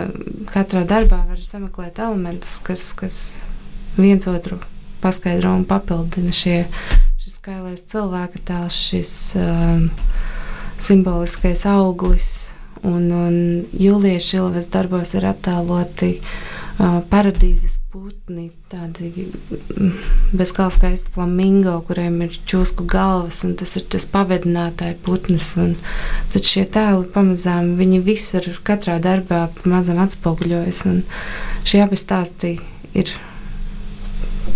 katrā 0.51 0.83
darbā 0.87 1.21
var 1.29 1.41
sameklēt 1.43 1.99
elementus, 2.03 2.57
kas, 2.63 2.89
kas 2.97 3.19
viens 3.97 4.27
otru 4.29 4.59
paskaidro 5.01 5.53
un 5.55 5.63
papildina 5.67 6.33
šie, 6.35 6.57
šis 7.23 7.39
skailais 7.39 7.85
cilvēka 7.87 8.41
tēls, 8.49 8.81
šis 8.89 9.13
um, 9.39 9.87
simboliskais 10.81 11.65
auglis. 11.71 12.31
Un, 12.85 13.09
un 13.11 13.35
Jūlijas 13.73 14.27
Šilves 14.29 14.69
darbos 14.73 15.15
ir 15.17 15.25
attēloti 15.29 16.17
uh, 16.17 16.99
paradīzes 17.09 17.79
putni, 17.91 18.51
tādi 18.69 19.27
bezgalīgi 20.37 20.75
skaisti 20.77 21.13
flamingo, 21.15 21.77
kuriem 21.87 22.19
ir 22.25 22.37
čūsku 22.49 22.85
galvas, 22.89 23.41
un 23.47 23.55
tas 23.57 23.73
ir 23.79 23.87
tas 23.89 24.05
pavedinātāja 24.11 24.97
putns. 25.05 25.53
Tad 26.33 26.45
šie 26.45 26.67
tēli 26.73 27.07
pamazām, 27.13 27.73
viņi 27.79 28.01
visur, 28.05 28.49
katrā 28.67 28.99
darbā 29.01 29.47
pamazām 29.61 30.03
atspoguļojas, 30.05 30.83
un 30.91 31.01
šie 31.67 31.83
abi 31.85 31.99
stāsti 31.99 32.57
ir 32.97 33.13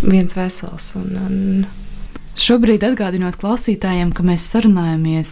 viens 0.04 0.38
vesels. 0.38 0.94
Un, 1.00 1.16
un, 1.26 1.38
Šobrīd 2.32 2.80
atgādinot 2.88 3.36
klausītājiem, 3.42 4.14
ka 4.16 4.24
mēs 4.24 4.46
sarunājamies 4.54 5.32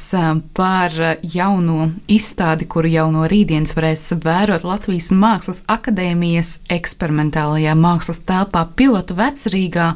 par 0.56 0.94
jauno 1.24 1.86
izstādi, 2.12 2.68
kuru 2.68 2.92
jau 2.92 3.06
no 3.14 3.24
rītdienas 3.32 3.72
varēs 3.78 4.04
vērot 4.20 4.66
Latvijas 4.68 5.08
Mākslas 5.16 5.62
akadēmijas 5.72 6.52
eksperimentālajā 6.76 7.78
mākslas 7.80 8.20
telpā 8.28 8.66
pilotu 8.76 9.16
vecrīgā. 9.16 9.88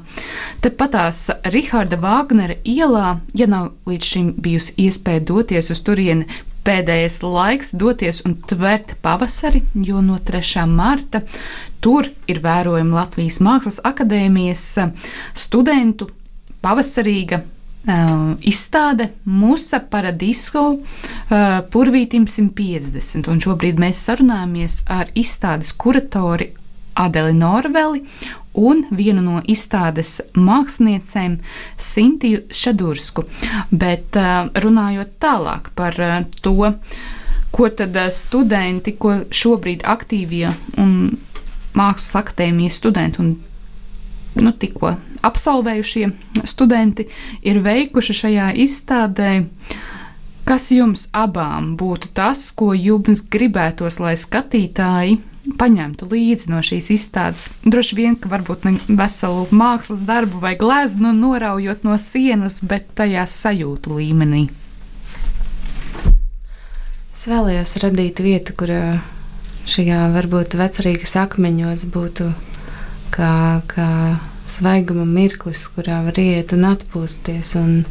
Tepatās 0.63 1.25
Riharda 1.51 1.99
Vāgnera 1.99 2.55
ielā, 2.63 3.19
ja 3.35 3.49
nav 3.51 3.73
līdz 3.89 4.09
šim 4.13 4.33
bijusi 4.39 4.77
iespēja 4.87 5.25
doties 5.27 5.73
uz 5.75 5.83
turieni, 5.83 6.29
pēdējais 6.63 7.19
laiks 7.27 7.75
doties 7.75 8.23
un 8.23 8.39
tvert 8.47 8.95
pavasari, 9.03 9.65
jo 9.75 9.99
no 10.01 10.21
3. 10.23 10.63
marta 10.71 11.25
tur 11.83 12.07
ir 12.31 12.39
vērojama 12.39 13.03
Latvijas 13.03 13.43
Mākslas 13.43 13.83
akadēmijas 13.83 14.67
studentu 15.35 16.07
pavasarīga 16.63 17.43
Uh, 17.83 18.37
izstāde 18.39 19.09
Musa 19.27 19.81
Paradiso 19.91 20.61
uh, 20.71 21.57
Purvītim 21.67 22.29
150. 22.31 23.27
Un 23.27 23.41
šobrīd 23.43 23.81
mēs 23.83 23.99
sarunājamies 24.07 24.77
ar 24.87 25.11
izstādes 25.19 25.73
kuratori 25.75 26.53
Adeli 26.95 27.35
Norveli 27.35 28.05
un 28.55 28.85
vienu 28.87 29.25
no 29.25 29.41
izstādes 29.51 30.21
māksliniecēm 30.31 31.35
Sintiju 31.75 32.45
Šadursku. 32.55 33.27
Bet 33.67 34.15
uh, 34.15 34.47
runājot 34.63 35.17
tālāk 35.19 35.73
par 35.75 35.99
uh, 35.99 36.17
to, 36.39 36.71
ko 37.51 37.67
tad 37.67 37.99
uh, 37.99 38.07
studenti, 38.15 38.95
ko 38.95 39.25
šobrīd 39.27 39.83
aktīvie 39.83 40.55
un 40.79 41.17
mākslas 41.75 42.21
akadēmijas 42.23 42.79
studenti 42.79 43.27
un 43.27 43.35
nu, 44.39 44.55
tikko 44.55 44.95
absolvējušie 45.23 46.09
studenti 46.49 47.07
ir 47.41 47.61
veikuši 47.63 48.15
šajā 48.21 48.47
izstādē. 48.65 49.33
Kas 50.43 50.67
jums 50.75 51.07
abām 51.15 51.77
būtu 51.79 52.09
tas, 52.15 52.49
ko 52.51 52.73
jums 52.75 53.23
gribētos, 53.31 54.01
lai 54.03 54.17
skatītāji 54.19 55.21
paņemtu 55.59 56.09
līdzi 56.11 56.51
no 56.51 56.59
šīs 56.59 56.89
izstādes? 56.97 57.45
Droši 57.63 57.95
vien, 57.95 58.17
ka 58.19 58.31
varbūt 58.31 58.67
ne 58.67 58.73
veselu 58.99 59.47
mākslas 59.55 60.03
darbu 60.07 60.43
vai 60.43 60.57
gleznu 60.59 61.13
noraujot 61.15 61.87
no 61.87 61.95
sienas, 61.95 62.59
bet 62.59 62.91
tajā 62.99 63.23
sajūtu 63.23 63.95
līmenī. 64.01 64.49
Es 67.13 67.23
vēlējos 67.29 67.77
radīt 67.79 68.19
vietu, 68.25 68.55
kur 68.57 68.71
šajā 69.69 70.01
varbūt 70.11 70.57
vecrīgas 70.59 71.15
akmeņos 71.23 71.87
būtu 71.93 72.31
kā, 73.13 73.61
kā 73.69 73.89
svaiguma 74.49 75.05
mirklis, 75.07 75.63
kurā 75.71 76.01
var 76.05 76.17
iet 76.19 76.53
un 76.55 76.65
atpūsties, 76.67 77.53
un 77.59 77.83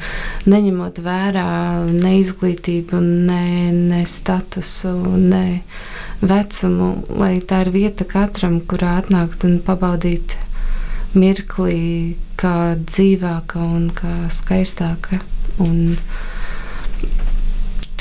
neņemot 0.48 1.00
vērā 1.04 1.46
ne 1.92 2.14
izglītību, 2.20 3.00
ne, 3.00 3.72
ne 3.72 4.02
statusu, 4.08 4.92
ne 5.16 5.62
vecumu, 6.20 6.92
lai 7.16 7.38
tā 7.40 7.62
ir 7.66 7.72
vieta 7.74 8.06
katram, 8.08 8.60
kurā 8.60 8.98
atnākt 9.00 9.46
un 9.48 9.58
pabaudīt 9.64 10.36
mirkli 11.16 12.16
kā 12.40 12.74
dzīvāka 12.80 13.62
un 13.62 13.88
kā 13.96 14.12
skaistāka. 14.32 15.20
Un 15.62 15.96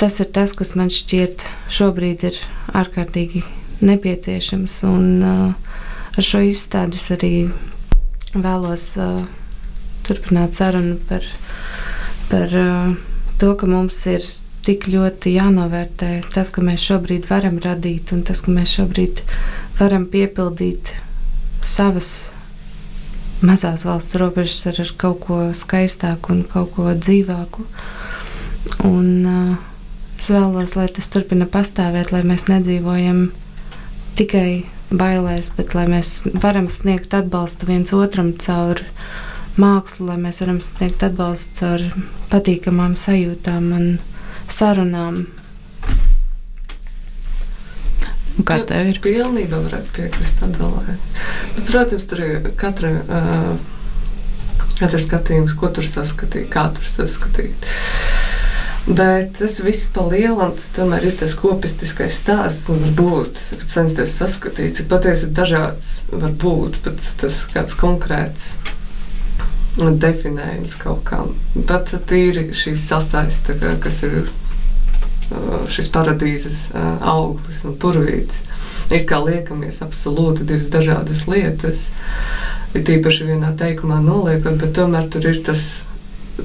tas 0.00 0.18
ir 0.20 0.30
tas, 0.34 0.54
kas 0.56 0.74
man 0.78 0.92
šķiet 0.92 1.44
šobrīd 1.72 2.24
ir 2.30 2.38
ārkārtīgi 2.74 3.44
nepieciešams. 3.82 4.78
Un, 4.88 5.06
uh, 5.22 5.76
ar 6.16 6.26
šo 6.26 6.42
izstādi 6.46 6.98
es 7.00 7.10
arī 7.14 7.34
vēlos 8.34 8.84
uh, 9.00 9.24
turpināt 10.06 10.56
sarunu 10.56 10.96
par, 11.08 11.26
par 12.30 12.54
uh, 12.56 12.94
to, 13.40 13.52
ka 13.58 13.68
mums 13.68 13.98
ir 14.10 14.24
tik 14.66 14.86
ļoti 14.90 15.34
jānovērtē 15.36 16.12
tas, 16.32 16.52
ka 16.54 16.62
mēs 16.64 16.84
šobrīd 16.86 17.26
varam 17.30 17.58
radīt, 17.62 18.12
un 18.14 18.22
tas, 18.26 18.40
ka 18.44 18.54
mēs 18.54 18.76
šobrīd 18.78 19.24
varam 19.80 20.06
piepildīt 20.10 20.94
savas 21.66 22.12
mazās 23.42 23.84
valsts 23.86 24.16
robežas 24.22 24.62
ar, 24.70 24.78
ar 24.84 24.92
kaut 24.98 25.20
ko 25.26 25.40
skaistāku 25.56 26.36
un 26.36 26.44
kaut 26.46 26.72
ko 26.76 26.92
dzīvāku. 26.94 27.66
Un, 28.86 29.08
uh, 29.26 29.56
es 30.18 30.30
vēlos, 30.30 30.76
lai 30.78 30.86
tas 30.94 31.10
turpina 31.10 31.48
pastāvēt, 31.50 32.14
lai 32.14 32.22
mēs 32.26 32.46
nedzīvojam 32.48 33.26
tikai 34.18 34.62
bailēs, 34.98 35.50
bet 35.56 35.74
lai 35.76 35.86
mēs 35.90 36.20
varam 36.42 36.68
sniegt 36.72 37.14
atbalstu 37.16 37.68
viens 37.68 37.92
otram 37.96 38.32
caur 38.40 38.82
mākslu, 39.60 40.08
lai 40.10 40.18
mēs 40.20 40.40
varam 40.44 40.60
sniegt 40.64 41.04
atbalstu 41.06 41.60
caur 41.60 41.86
patīkamām 42.32 42.96
sajūtām 42.98 43.70
un 43.76 43.86
sarunām. 44.52 45.24
Un 48.32 48.48
kā 48.48 48.62
tev 48.68 48.88
ir? 48.94 49.00
Pilnībā 49.04 49.60
varētu 49.66 49.92
piekrist 49.96 50.40
atdalē. 50.44 50.96
Bet, 51.56 51.66
protams, 51.68 52.06
tur 52.08 52.22
ir 52.24 52.48
katra, 52.56 52.94
uh, 53.04 53.50
katra 54.78 55.00
skatījums, 55.00 55.52
ko 55.58 55.68
tur 55.74 55.84
saskatīt, 55.84 56.48
kā 56.52 56.64
tur 56.72 56.88
saskatīt. 56.88 57.68
Bet 58.86 59.36
tas 59.38 59.60
viss 59.62 59.86
pa 59.94 60.02
lielam, 60.10 60.56
tomēr 60.74 61.04
ir 61.06 61.16
tas 61.20 61.36
kopistiskais 61.38 62.16
stāsts. 62.18 62.66
Varbūt 62.66 63.38
censties 63.70 64.16
saskatīt, 64.18 64.74
cik 64.80 64.88
patiesi 64.90 65.30
dažāds 65.30 66.00
var 66.10 66.34
būt, 66.34 66.80
bet 66.82 67.12
tas 67.20 67.44
kāds 67.52 67.78
konkrēts 67.78 68.56
definējums 69.78 70.74
kaut 70.82 71.04
kam. 71.06 71.36
Pat 71.68 71.94
tīri 72.10 72.48
šī 72.52 72.74
sasaiste, 72.76 73.54
kas 73.80 74.02
ir 74.08 74.26
šis 75.72 75.88
paradīzes 75.94 76.58
auglis 77.00 77.62
un 77.64 77.78
purvītis. 77.80 78.42
Ir 78.92 79.06
kā 79.08 79.22
liekamies 79.22 79.80
absolūti 79.86 80.44
divas 80.48 80.68
dažādas 80.74 81.22
lietas. 81.30 81.86
Ir 82.74 82.84
tīpaši 82.88 83.30
vienā 83.30 83.54
teikumā 83.56 84.02
noliekot, 84.02 84.58
bet 84.60 84.74
tomēr 84.76 85.08
tur 85.12 85.30
ir 85.30 85.40
tas 85.46 85.84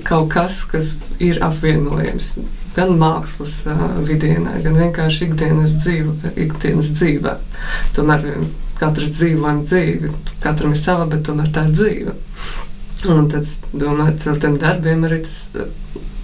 kaut 0.08 0.30
kas, 0.34 0.62
kas 0.70 0.94
ir 1.24 1.42
apvienojams. 1.46 2.36
Gan 2.78 2.94
mākslas 3.02 3.64
uh, 3.66 3.84
vidienē, 4.06 4.60
gan 4.62 4.78
vienkārši 4.78 5.32
ikdienas, 5.32 5.74
dzīve, 5.82 6.34
ikdienas 6.46 6.92
dzīvē. 6.94 7.34
Tomēr 7.98 8.28
katrs 8.78 9.16
dzīvojam 9.18 9.64
dzīvi, 9.66 10.14
katram 10.44 10.76
ir 10.76 10.82
sava, 10.82 11.08
bet 11.10 11.26
tomēr 11.26 11.50
tā 11.54 11.66
ir 11.66 11.74
dzīve. 11.80 12.16
Un 13.14 13.28
tad, 13.32 13.50
domāju, 13.74 14.16
ar 14.32 14.40
tiem 14.42 14.58
darbiem 14.62 15.06
arī 15.08 15.20
tas 15.26 15.44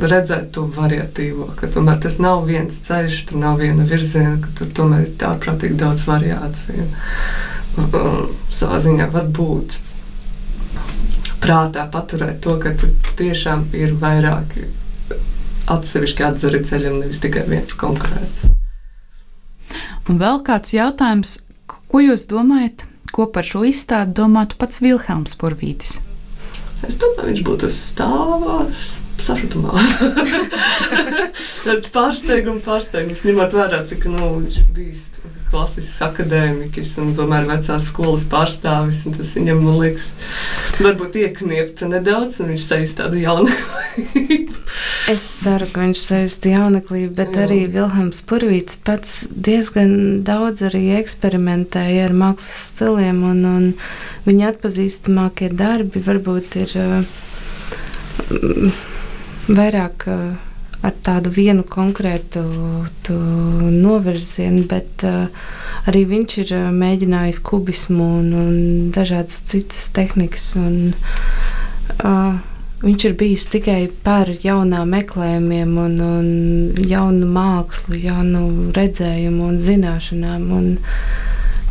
redzēt 0.02 0.52
to 0.56 0.66
variatīvo, 0.74 1.52
ka 1.60 1.70
tomēr 1.74 2.00
tas 2.02 2.18
nav 2.22 2.46
viens 2.50 2.80
ceļš, 2.86 3.20
tur 3.30 3.42
nav 3.44 3.62
viena 3.62 3.86
virziena, 3.88 4.40
ka 4.42 4.54
tur 4.58 4.72
tomēr 4.80 5.08
ir 5.08 5.26
ārprātīgi 5.30 5.78
daudz 5.80 6.06
variāciju. 6.10 6.88
Savā 8.54 8.80
ziņā 8.84 9.10
var 9.14 9.30
būt 9.34 9.78
prātā 11.44 11.84
paturēt 11.92 12.40
to, 12.44 12.56
ka 12.62 12.74
tiešām 13.20 13.68
ir 13.76 13.94
vairāki 14.00 14.70
atsevišķi 15.74 16.26
atzari 16.28 16.64
ceļam, 16.68 17.00
nevis 17.04 17.22
tikai 17.24 17.46
viens 17.50 17.76
konkrēts. 17.80 18.48
Un 20.10 20.20
vēl 20.20 20.42
kāds 20.48 20.74
jautājums, 20.76 21.38
ko 21.68 22.02
jūs 22.04 22.26
domājat, 22.32 22.84
ko 23.16 23.28
par 23.32 23.48
šo 23.48 23.64
izstādi 23.68 24.16
domātu 24.18 24.60
pats 24.60 24.82
Vilhelms 24.84 25.38
Porvītis? 25.40 26.00
Es 26.84 26.98
domāju, 27.00 27.30
viņš 27.30 27.44
būtu 27.48 27.70
stāvās 27.72 28.90
sašutumā. 29.22 29.74
Tāds 31.66 31.90
pārsteigums, 31.94 32.64
pārsteigums, 32.66 33.26
ņemot 33.28 33.56
vērā, 33.56 33.84
cik 33.88 34.08
nu, 34.12 34.22
viņš 34.40 34.56
bijis 34.76 35.04
klasisks 35.54 36.02
akadēmiķis 36.08 36.96
un 37.04 37.12
tomēr 37.18 37.46
vecās 37.46 37.86
skolas 37.92 38.24
pārstāvis. 38.30 39.04
Tas 39.14 39.34
viņam, 39.38 39.60
man 39.62 39.78
liekas, 39.84 40.08
varbūt 40.82 41.20
iekniept 41.22 41.84
nedaudz, 41.90 42.40
un 42.42 42.50
viņš 42.54 42.64
sajust 42.66 43.00
tādu 43.02 43.22
jauneklību. 43.22 44.58
es 45.14 45.24
ceru, 45.44 45.68
ka 45.70 45.84
viņš 45.84 46.00
sajust 46.02 46.48
jauneklību, 46.50 47.12
bet 47.20 47.38
Jā. 47.38 47.46
arī 47.46 47.60
Vilhelms 47.74 48.24
Purvīts 48.30 48.80
pats 48.88 49.12
diezgan 49.30 50.24
daudz 50.26 50.66
arī 50.70 50.84
eksperimentēja 51.02 52.08
ar 52.10 52.14
mākslas 52.18 52.72
stiliem, 52.72 53.22
un, 53.30 53.40
un 53.46 53.64
viņa 54.26 54.56
atpazīstamākie 54.56 55.50
darbi 55.54 56.02
varbūt 56.02 56.58
ir. 56.64 56.70
Uh, 56.82 57.06
vairāk 59.50 60.08
uh, 60.12 60.34
ar 60.84 60.96
tādu 61.04 61.32
vienu 61.34 61.64
konkrētu 61.64 62.44
novirzienu, 63.72 64.66
bet 64.70 65.06
uh, 65.08 65.28
arī 65.88 66.04
viņš 66.10 66.40
ir 66.44 66.56
uh, 66.58 66.72
mēģinājis 66.76 67.40
kubismu 67.48 68.08
un, 68.20 68.32
un 68.40 68.58
dažādas 68.96 69.44
citas 69.48 69.88
tehnikas. 69.96 70.54
Un, 70.60 70.96
uh, 72.04 72.42
Viņš 72.84 73.04
ir 73.08 73.14
bijis 73.16 73.46
tikai 73.48 73.86
par 74.04 74.28
jaunām 74.44 74.90
meklējumiem, 74.92 75.70
un, 75.80 75.94
un 76.04 76.88
jaunu 76.90 77.30
mākslu, 77.32 77.96
jaunu 77.96 78.74
redzējumu 78.76 79.46
un 79.54 79.56
zināšanām. 79.64 80.50
Un 80.52 80.66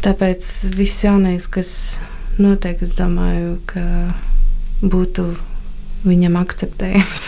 tāpēc 0.00 0.48
viss 0.72 1.04
jaunais, 1.04 1.50
kas 1.52 1.74
notiek, 2.40 2.80
es 2.80 2.96
domāju, 2.96 3.58
ka 3.68 3.85
būtu 4.80 5.35
viņam 6.06 6.38
akceptējams. 6.40 7.24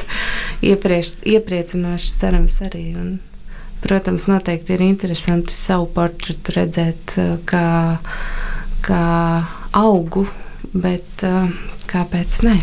Ieprieš, 0.70 1.14
iepriecinoši, 1.28 2.14
cerams, 2.20 2.60
arī. 2.66 2.84
Un, 3.00 3.12
protams, 3.84 4.28
noteikti 4.30 4.76
ir 4.76 4.84
interesanti 4.84 5.56
savu 5.56 5.88
portretu 5.94 6.56
redzēt 6.56 7.16
uh, 7.20 7.32
kā, 7.48 7.64
kā 8.84 9.06
augu, 9.76 10.26
bet 10.74 11.24
uh, 11.26 11.48
kāpēc 11.90 12.42
ne? 12.46 12.58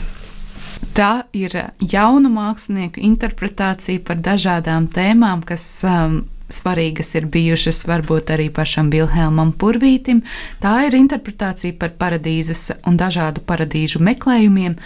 Tā 0.98 1.28
ir 1.38 1.54
jauna 1.82 2.30
mākslinieka 2.32 3.02
interpretācija 3.06 4.02
par 4.06 4.22
dažādām 4.26 4.88
tēmām, 4.94 5.44
kas 5.46 5.66
um, 5.86 6.24
svarīgas 6.54 7.14
ir 7.18 7.28
bijušas 7.32 7.84
varbūt 7.88 8.32
arī 8.36 8.48
pašam 8.54 8.90
Vilhelmam 8.94 9.52
Purvītim. 9.60 10.22
Tā 10.64 10.74
ir 10.88 10.98
interpretācija 10.98 11.76
par 11.80 11.94
paradīzes 12.00 12.70
un 12.88 13.00
dažādu 13.00 13.44
paradīžu 13.48 14.02
meklējumiem. 14.08 14.78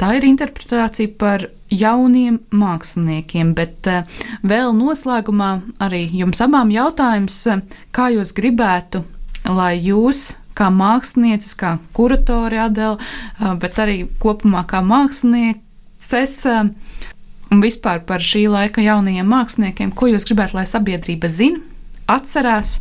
Tā 0.00 0.14
ir 0.18 0.26
interpretācija 0.26 1.14
par 1.18 1.48
jauniem 1.70 2.40
māksliniekiem, 2.54 3.54
bet 3.54 3.90
uh, 3.90 4.22
vēl 4.46 4.74
noslēgumā 4.76 5.50
arī 5.82 6.04
jums 6.12 6.42
abām 6.44 6.72
jautājums, 6.74 7.38
uh, 7.50 7.62
kā 7.94 8.10
jūs 8.14 8.34
gribētu, 8.36 9.04
lai 9.48 9.76
jūs 9.78 10.32
kā 10.54 10.70
mākslinieces, 10.70 11.54
kā 11.58 11.76
kuratori 11.96 12.60
Adela, 12.62 12.98
uh, 12.98 13.54
bet 13.58 13.78
arī 13.82 14.04
kopumā 14.22 14.64
kā 14.70 14.82
mākslinieces 14.86 16.40
un 17.54 17.62
vispār 17.62 18.02
par 18.06 18.24
šī 18.24 18.48
laika 18.50 18.82
jaunajiem 18.82 19.28
māksliniekiem, 19.30 19.94
ko 19.94 20.10
jūs 20.10 20.26
gribētu, 20.26 20.58
lai 20.58 20.66
sabiedrība 20.66 21.30
zina, 21.30 21.62
atcerās 22.10 22.80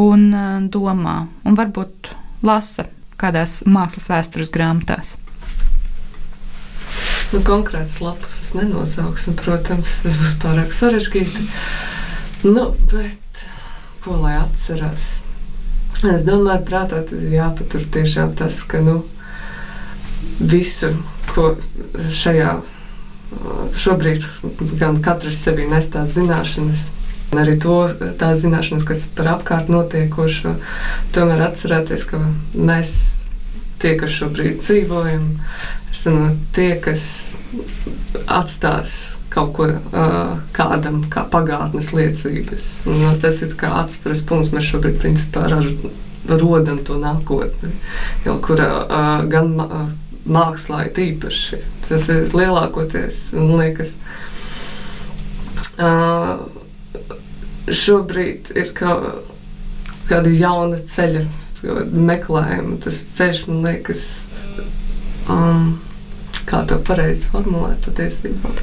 un 0.00 0.30
uh, 0.32 0.56
domā, 0.72 1.26
un 1.44 1.58
varbūt 1.58 2.14
lasa 2.46 2.88
kādās 3.20 3.60
mākslas 3.68 4.08
vēstures 4.10 4.52
grāmatās. 4.54 5.18
Nu, 7.32 7.40
konkrēts 7.44 8.00
lapus 8.04 8.40
es 8.42 8.52
nenosaukšu, 8.56 9.36
protams, 9.38 10.00
tas 10.04 10.18
būs 10.20 10.34
pārāk 10.42 10.74
sarežģīti. 10.76 11.46
Nu, 12.48 12.72
bet 12.90 13.44
ko 14.04 14.18
lai 14.20 14.34
atcerās? 14.40 15.22
Es 16.02 16.24
domāju, 16.26 16.64
prātā 16.66 17.04
jāpatur 17.32 17.86
tiešām 17.94 18.34
tas, 18.36 18.58
ka 18.66 18.82
nu, 18.82 18.98
visu, 20.40 20.90
ko 21.30 21.54
šajā 22.10 22.56
šobrīd 23.78 24.26
gan 24.80 25.00
katrs 25.02 25.40
sevī 25.44 25.68
nes 25.70 25.88
tās 25.92 26.16
zināšanas. 26.16 26.90
Arī 27.32 27.56
to 27.60 27.76
tās 28.20 28.42
zināšanas, 28.42 28.84
kas 28.84 29.06
par 29.16 29.30
apkārt 29.38 29.70
notiekošo, 29.72 30.52
tomēr 31.16 31.46
atcerēties, 31.46 32.04
ka 32.10 32.20
mēs, 32.52 32.90
tie, 33.80 33.94
kas 34.00 34.12
šobrīd 34.18 34.60
dzīvojam, 34.60 35.24
esam 35.88 36.36
tie, 36.52 36.74
kas 36.84 37.06
atstās 38.28 39.16
kaut 39.32 39.54
ko 39.56 39.70
uh, 39.70 40.36
kādam, 40.52 41.00
kā 41.08 41.24
pagātnes 41.32 41.88
liecības. 41.96 42.68
Un, 42.92 43.00
uh, 43.08 43.16
tas 43.22 43.40
ir 43.46 43.56
kā 43.56 43.72
atspērs 43.80 44.20
punkts. 44.28 44.52
Mēs 44.52 44.68
šobrīd 44.68 45.00
principā 45.00 45.48
rodam 45.48 46.84
to 46.84 47.00
nākotni, 47.00 47.72
jau 48.26 48.36
kurā 48.44 48.70
uh, 48.84 49.12
gan. 49.32 49.52
Uh, 49.64 49.90
mākslā 50.28 50.86
ir 50.88 51.00
īpaši. 51.06 51.60
Tas 51.88 52.08
ir 52.12 52.34
lielākoties, 52.36 53.20
man 53.36 53.54
liekas, 53.58 53.94
uh, 55.82 56.44
šobrīd 57.72 58.52
ir 58.58 58.72
kā, 58.76 58.96
kāda 60.10 60.32
jauna 60.34 60.78
ceļa 60.78 61.24
meklējumu. 61.92 62.78
Tas 62.82 62.98
ceļš 63.16 63.46
man 63.50 63.64
liekas, 63.66 64.04
um, 65.30 65.72
kā 66.48 66.62
to 66.68 66.78
pareizi 66.86 67.28
formulēt 67.30 67.82
patiesībā. 67.86 68.54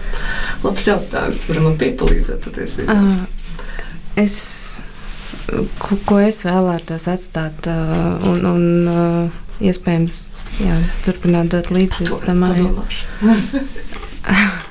Labs 0.64 0.88
jautājums, 0.90 1.44
varam 1.50 1.70
man 1.70 1.80
piepalīdzēt 1.82 2.44
patiesībā. 2.48 2.96
Uh, 2.96 3.60
es, 4.20 4.38
ko, 5.80 6.00
ko 6.08 6.20
es 6.24 6.44
vēlētos 6.48 7.08
atstāt 7.12 7.72
uh, 7.72 8.20
un, 8.32 8.44
un 8.48 8.68
uh, 8.92 9.40
iespējams 9.64 10.26
jā, 10.64 10.80
turpināt 11.06 11.54
dot 11.54 11.72
līdzi, 11.74 12.08
es 12.08 12.26
domāju. 12.28 12.74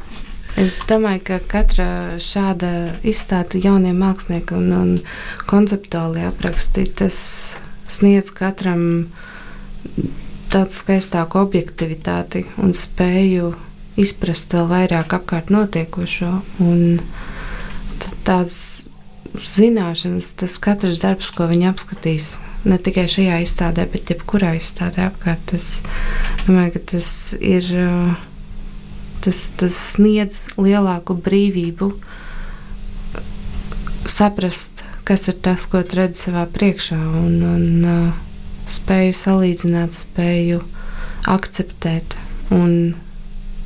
Es 0.59 0.81
domāju, 0.90 1.20
ka 1.22 1.37
katra 1.46 1.85
šāda 2.18 2.90
izstāde 3.07 3.61
jauniem 3.62 4.01
māksliniekiem 4.03 4.59
un, 4.59 4.72
un 4.74 5.44
konceptuāli 5.46 6.24
apraksti, 6.27 6.83
tas 6.98 7.18
sniedz 7.87 8.33
katram 8.35 8.83
tādu 10.51 10.74
skaistāku 10.74 11.38
objektivitāti 11.44 12.42
un 12.59 12.74
spēju 12.74 13.53
izprast 14.03 14.59
vēl 14.59 14.66
vairāk 14.72 15.14
apkārt 15.20 15.55
notiekošo. 15.55 16.33
Un 16.64 16.98
tās 18.27 18.88
zināšanas, 19.37 20.33
tas 20.41 20.57
katrs 20.62 21.01
darbs, 21.03 21.31
ko 21.35 21.49
viņi 21.51 21.69
apskatīs, 21.71 22.38
ne 22.69 22.79
tikai 22.81 23.07
šajā 23.11 23.41
izstādē, 23.45 23.87
bet 23.93 24.12
jebkurā 24.12 24.55
izstādē 24.59 25.09
apkārt, 25.09 25.55
es 25.57 25.83
domāju, 26.47 26.77
ka 26.79 26.85
tas 26.95 27.12
ir. 27.41 27.69
Tas, 29.19 29.38
tas 29.59 29.75
sniedz 29.75 30.37
lielāku 30.62 31.17
brīvību 31.19 31.88
saprast, 34.07 34.85
kas 35.05 35.27
ir 35.29 35.41
tas, 35.43 35.67
ko 35.67 35.83
tu 35.83 35.99
redzi 35.99 36.29
savā 36.29 36.45
priekšā, 36.55 36.99
un, 37.19 37.35
un 37.43 38.14
spēju 38.71 39.17
salīdzināt, 39.19 39.97
spēju 39.97 40.62
akceptēt 41.29 42.14
un 42.55 42.95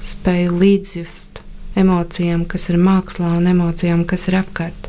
spēju 0.06 0.56
līdzjust 0.58 1.42
emocijām, 1.78 2.44
kas 2.48 2.68
ir 2.72 2.80
mākslā, 2.82 3.36
un 3.38 3.48
emocijām, 3.52 4.06
kas 4.08 4.28
ir 4.30 4.40
apkārt. 4.42 4.81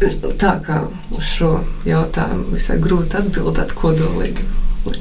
Tā 0.00 0.54
kā 0.64 0.78
uz 1.12 1.26
šo 1.28 1.50
jautājumu 1.84 2.54
visai 2.54 2.78
grūti 2.80 3.18
atbildēt 3.20 3.74
kodolīgi, 3.76 4.46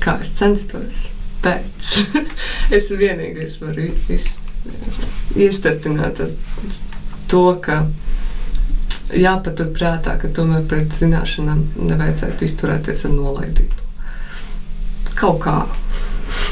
kā 0.03 0.17
es 0.19 0.33
censtos 0.35 1.05
pēc. 1.43 1.91
es 2.75 2.89
vienīgais 2.91 3.59
varu 3.61 3.87
iestarpināt 5.39 6.19
to, 7.31 7.43
ka 7.63 7.85
jāpaturprātā, 9.15 10.17
ka 10.21 10.31
tomēr 10.35 10.65
pret 10.69 10.91
zināšanām 10.93 11.63
nevajadzētu 11.79 12.45
izturēties 12.45 13.05
ar 13.07 13.15
nolaidību. 13.15 13.87
Kaut 15.19 15.39
kā. 15.45 15.55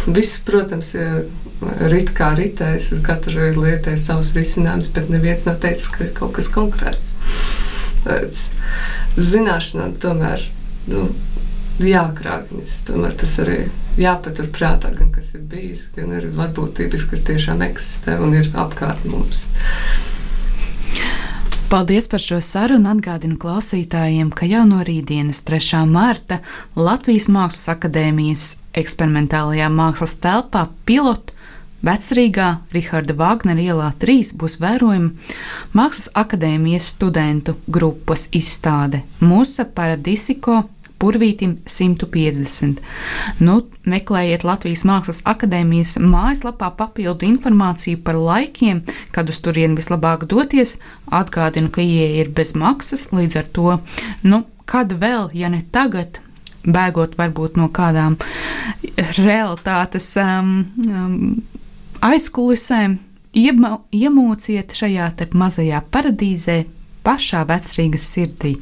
Viss, 0.08 0.40
protams, 0.48 0.94
ir 0.96 1.28
rit 1.92 2.12
kā 2.18 2.32
ritējis, 2.38 2.92
un 2.96 3.04
katrai 3.06 3.52
lietai 3.56 3.96
ir 3.96 4.02
savs 4.02 4.32
risinājums, 4.36 4.90
bet 4.94 5.12
neviens 5.14 5.46
nav 5.48 5.60
teicis, 5.64 5.90
ka 5.94 6.06
ir 6.06 6.14
kaut 6.18 6.36
kas 6.38 6.50
konkrēts. 6.54 7.16
Zināšanām 9.18 9.96
tomēr 10.02 10.44
nu, 10.92 11.08
jākrāpjas. 11.84 12.82
Tomēr 12.88 13.16
tas 13.20 13.38
arī 13.44 13.60
jāpatur 14.00 14.50
prātā, 14.54 14.92
gan 14.98 15.12
kas 15.14 15.34
ir 15.38 15.46
bijis, 15.50 15.88
gan 15.96 16.14
arī 16.18 16.32
varbūtības, 16.38 17.08
kas 17.12 17.26
tiešām 17.28 17.64
eksistē 17.68 18.20
un 18.24 18.38
ir 18.38 18.52
apkārt 18.58 19.06
mums. 19.10 19.48
Paldies 21.68 22.06
par 22.08 22.22
šo 22.24 22.38
sarunu. 22.40 22.88
Atgādinu 22.94 23.36
klausītājiem, 23.42 24.30
ka 24.32 24.48
jau 24.48 24.64
no 24.70 24.80
rītdienas, 24.88 25.42
3. 25.44 25.82
marta, 25.92 26.40
Latvijas 26.80 27.28
Mākslas 27.28 27.68
akadēmijas 27.74 28.46
eksperimentālajā 28.78 29.68
mākslas 29.74 30.16
telpā 30.24 30.70
pilotu 30.88 31.36
Vecrīgā, 31.86 32.48
Riharda 32.74 33.14
Vāgnera 33.14 33.62
ielā 33.62 33.92
3 34.02 34.34
būs 34.42 34.58
vērojama 34.64 35.12
Mākslas 35.78 36.10
akadēmijas 36.18 36.90
studentu 36.96 37.54
grupas 37.70 38.26
izstāde 38.34 39.04
Musa 39.22 39.66
Paradisiko 39.66 40.64
Purvītim 40.98 41.60
150. 41.70 42.80
Nu, 43.46 43.60
meklējiet 43.86 44.42
Latvijas 44.48 44.82
Mākslas 44.90 45.22
akadēmijas 45.30 46.00
mājaslapā 46.02 46.72
papildu 46.80 47.28
informāciju 47.30 48.02
par 48.02 48.18
laikiem, 48.18 48.82
kad 49.14 49.30
uz 49.30 49.38
turieni 49.46 49.78
vislabāk 49.78 50.26
doties. 50.32 50.80
Atgādinu, 51.14 51.70
ka 51.70 51.86
ieeja 51.86 52.24
ir 52.24 52.32
bez 52.34 52.56
maksas, 52.58 53.12
līdz 53.14 53.38
ar 53.38 53.52
to, 53.54 53.76
nu, 54.26 54.42
kad 54.66 54.98
vēl, 54.98 55.30
ja 55.38 55.54
ne 55.54 55.62
tagad, 55.72 56.18
bēgot 56.66 57.14
varbūt 57.22 57.62
no 57.62 57.70
kādām 57.70 58.18
realitātes 59.22 60.10
um, 60.18 60.58
um, 60.82 61.22
aizkulisēm, 62.04 62.98
iemūciet 63.38 64.74
šajā 64.74 65.12
mazajā 65.38 65.84
paradīzē, 65.92 66.64
pašā 67.06 67.44
vecrīgas 67.48 68.08
sirdī. 68.14 68.56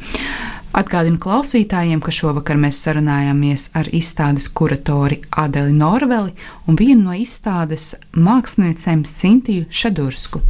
Atgādinu 0.75 1.15
klausītājiem, 1.23 2.01
ka 2.03 2.11
šovakar 2.11 2.59
mēs 2.59 2.81
sarunājāmies 2.83 3.69
ar 3.79 3.87
izstādes 3.95 4.49
kuratori 4.51 5.21
Adeli 5.31 5.71
Norveli 5.71 6.33
un 6.67 6.75
vienu 6.75 7.07
no 7.07 7.15
izstādes 7.15 7.93
māksliniecēm 8.11 9.05
Cintiju 9.07 9.69
Šadursku. 9.71 10.43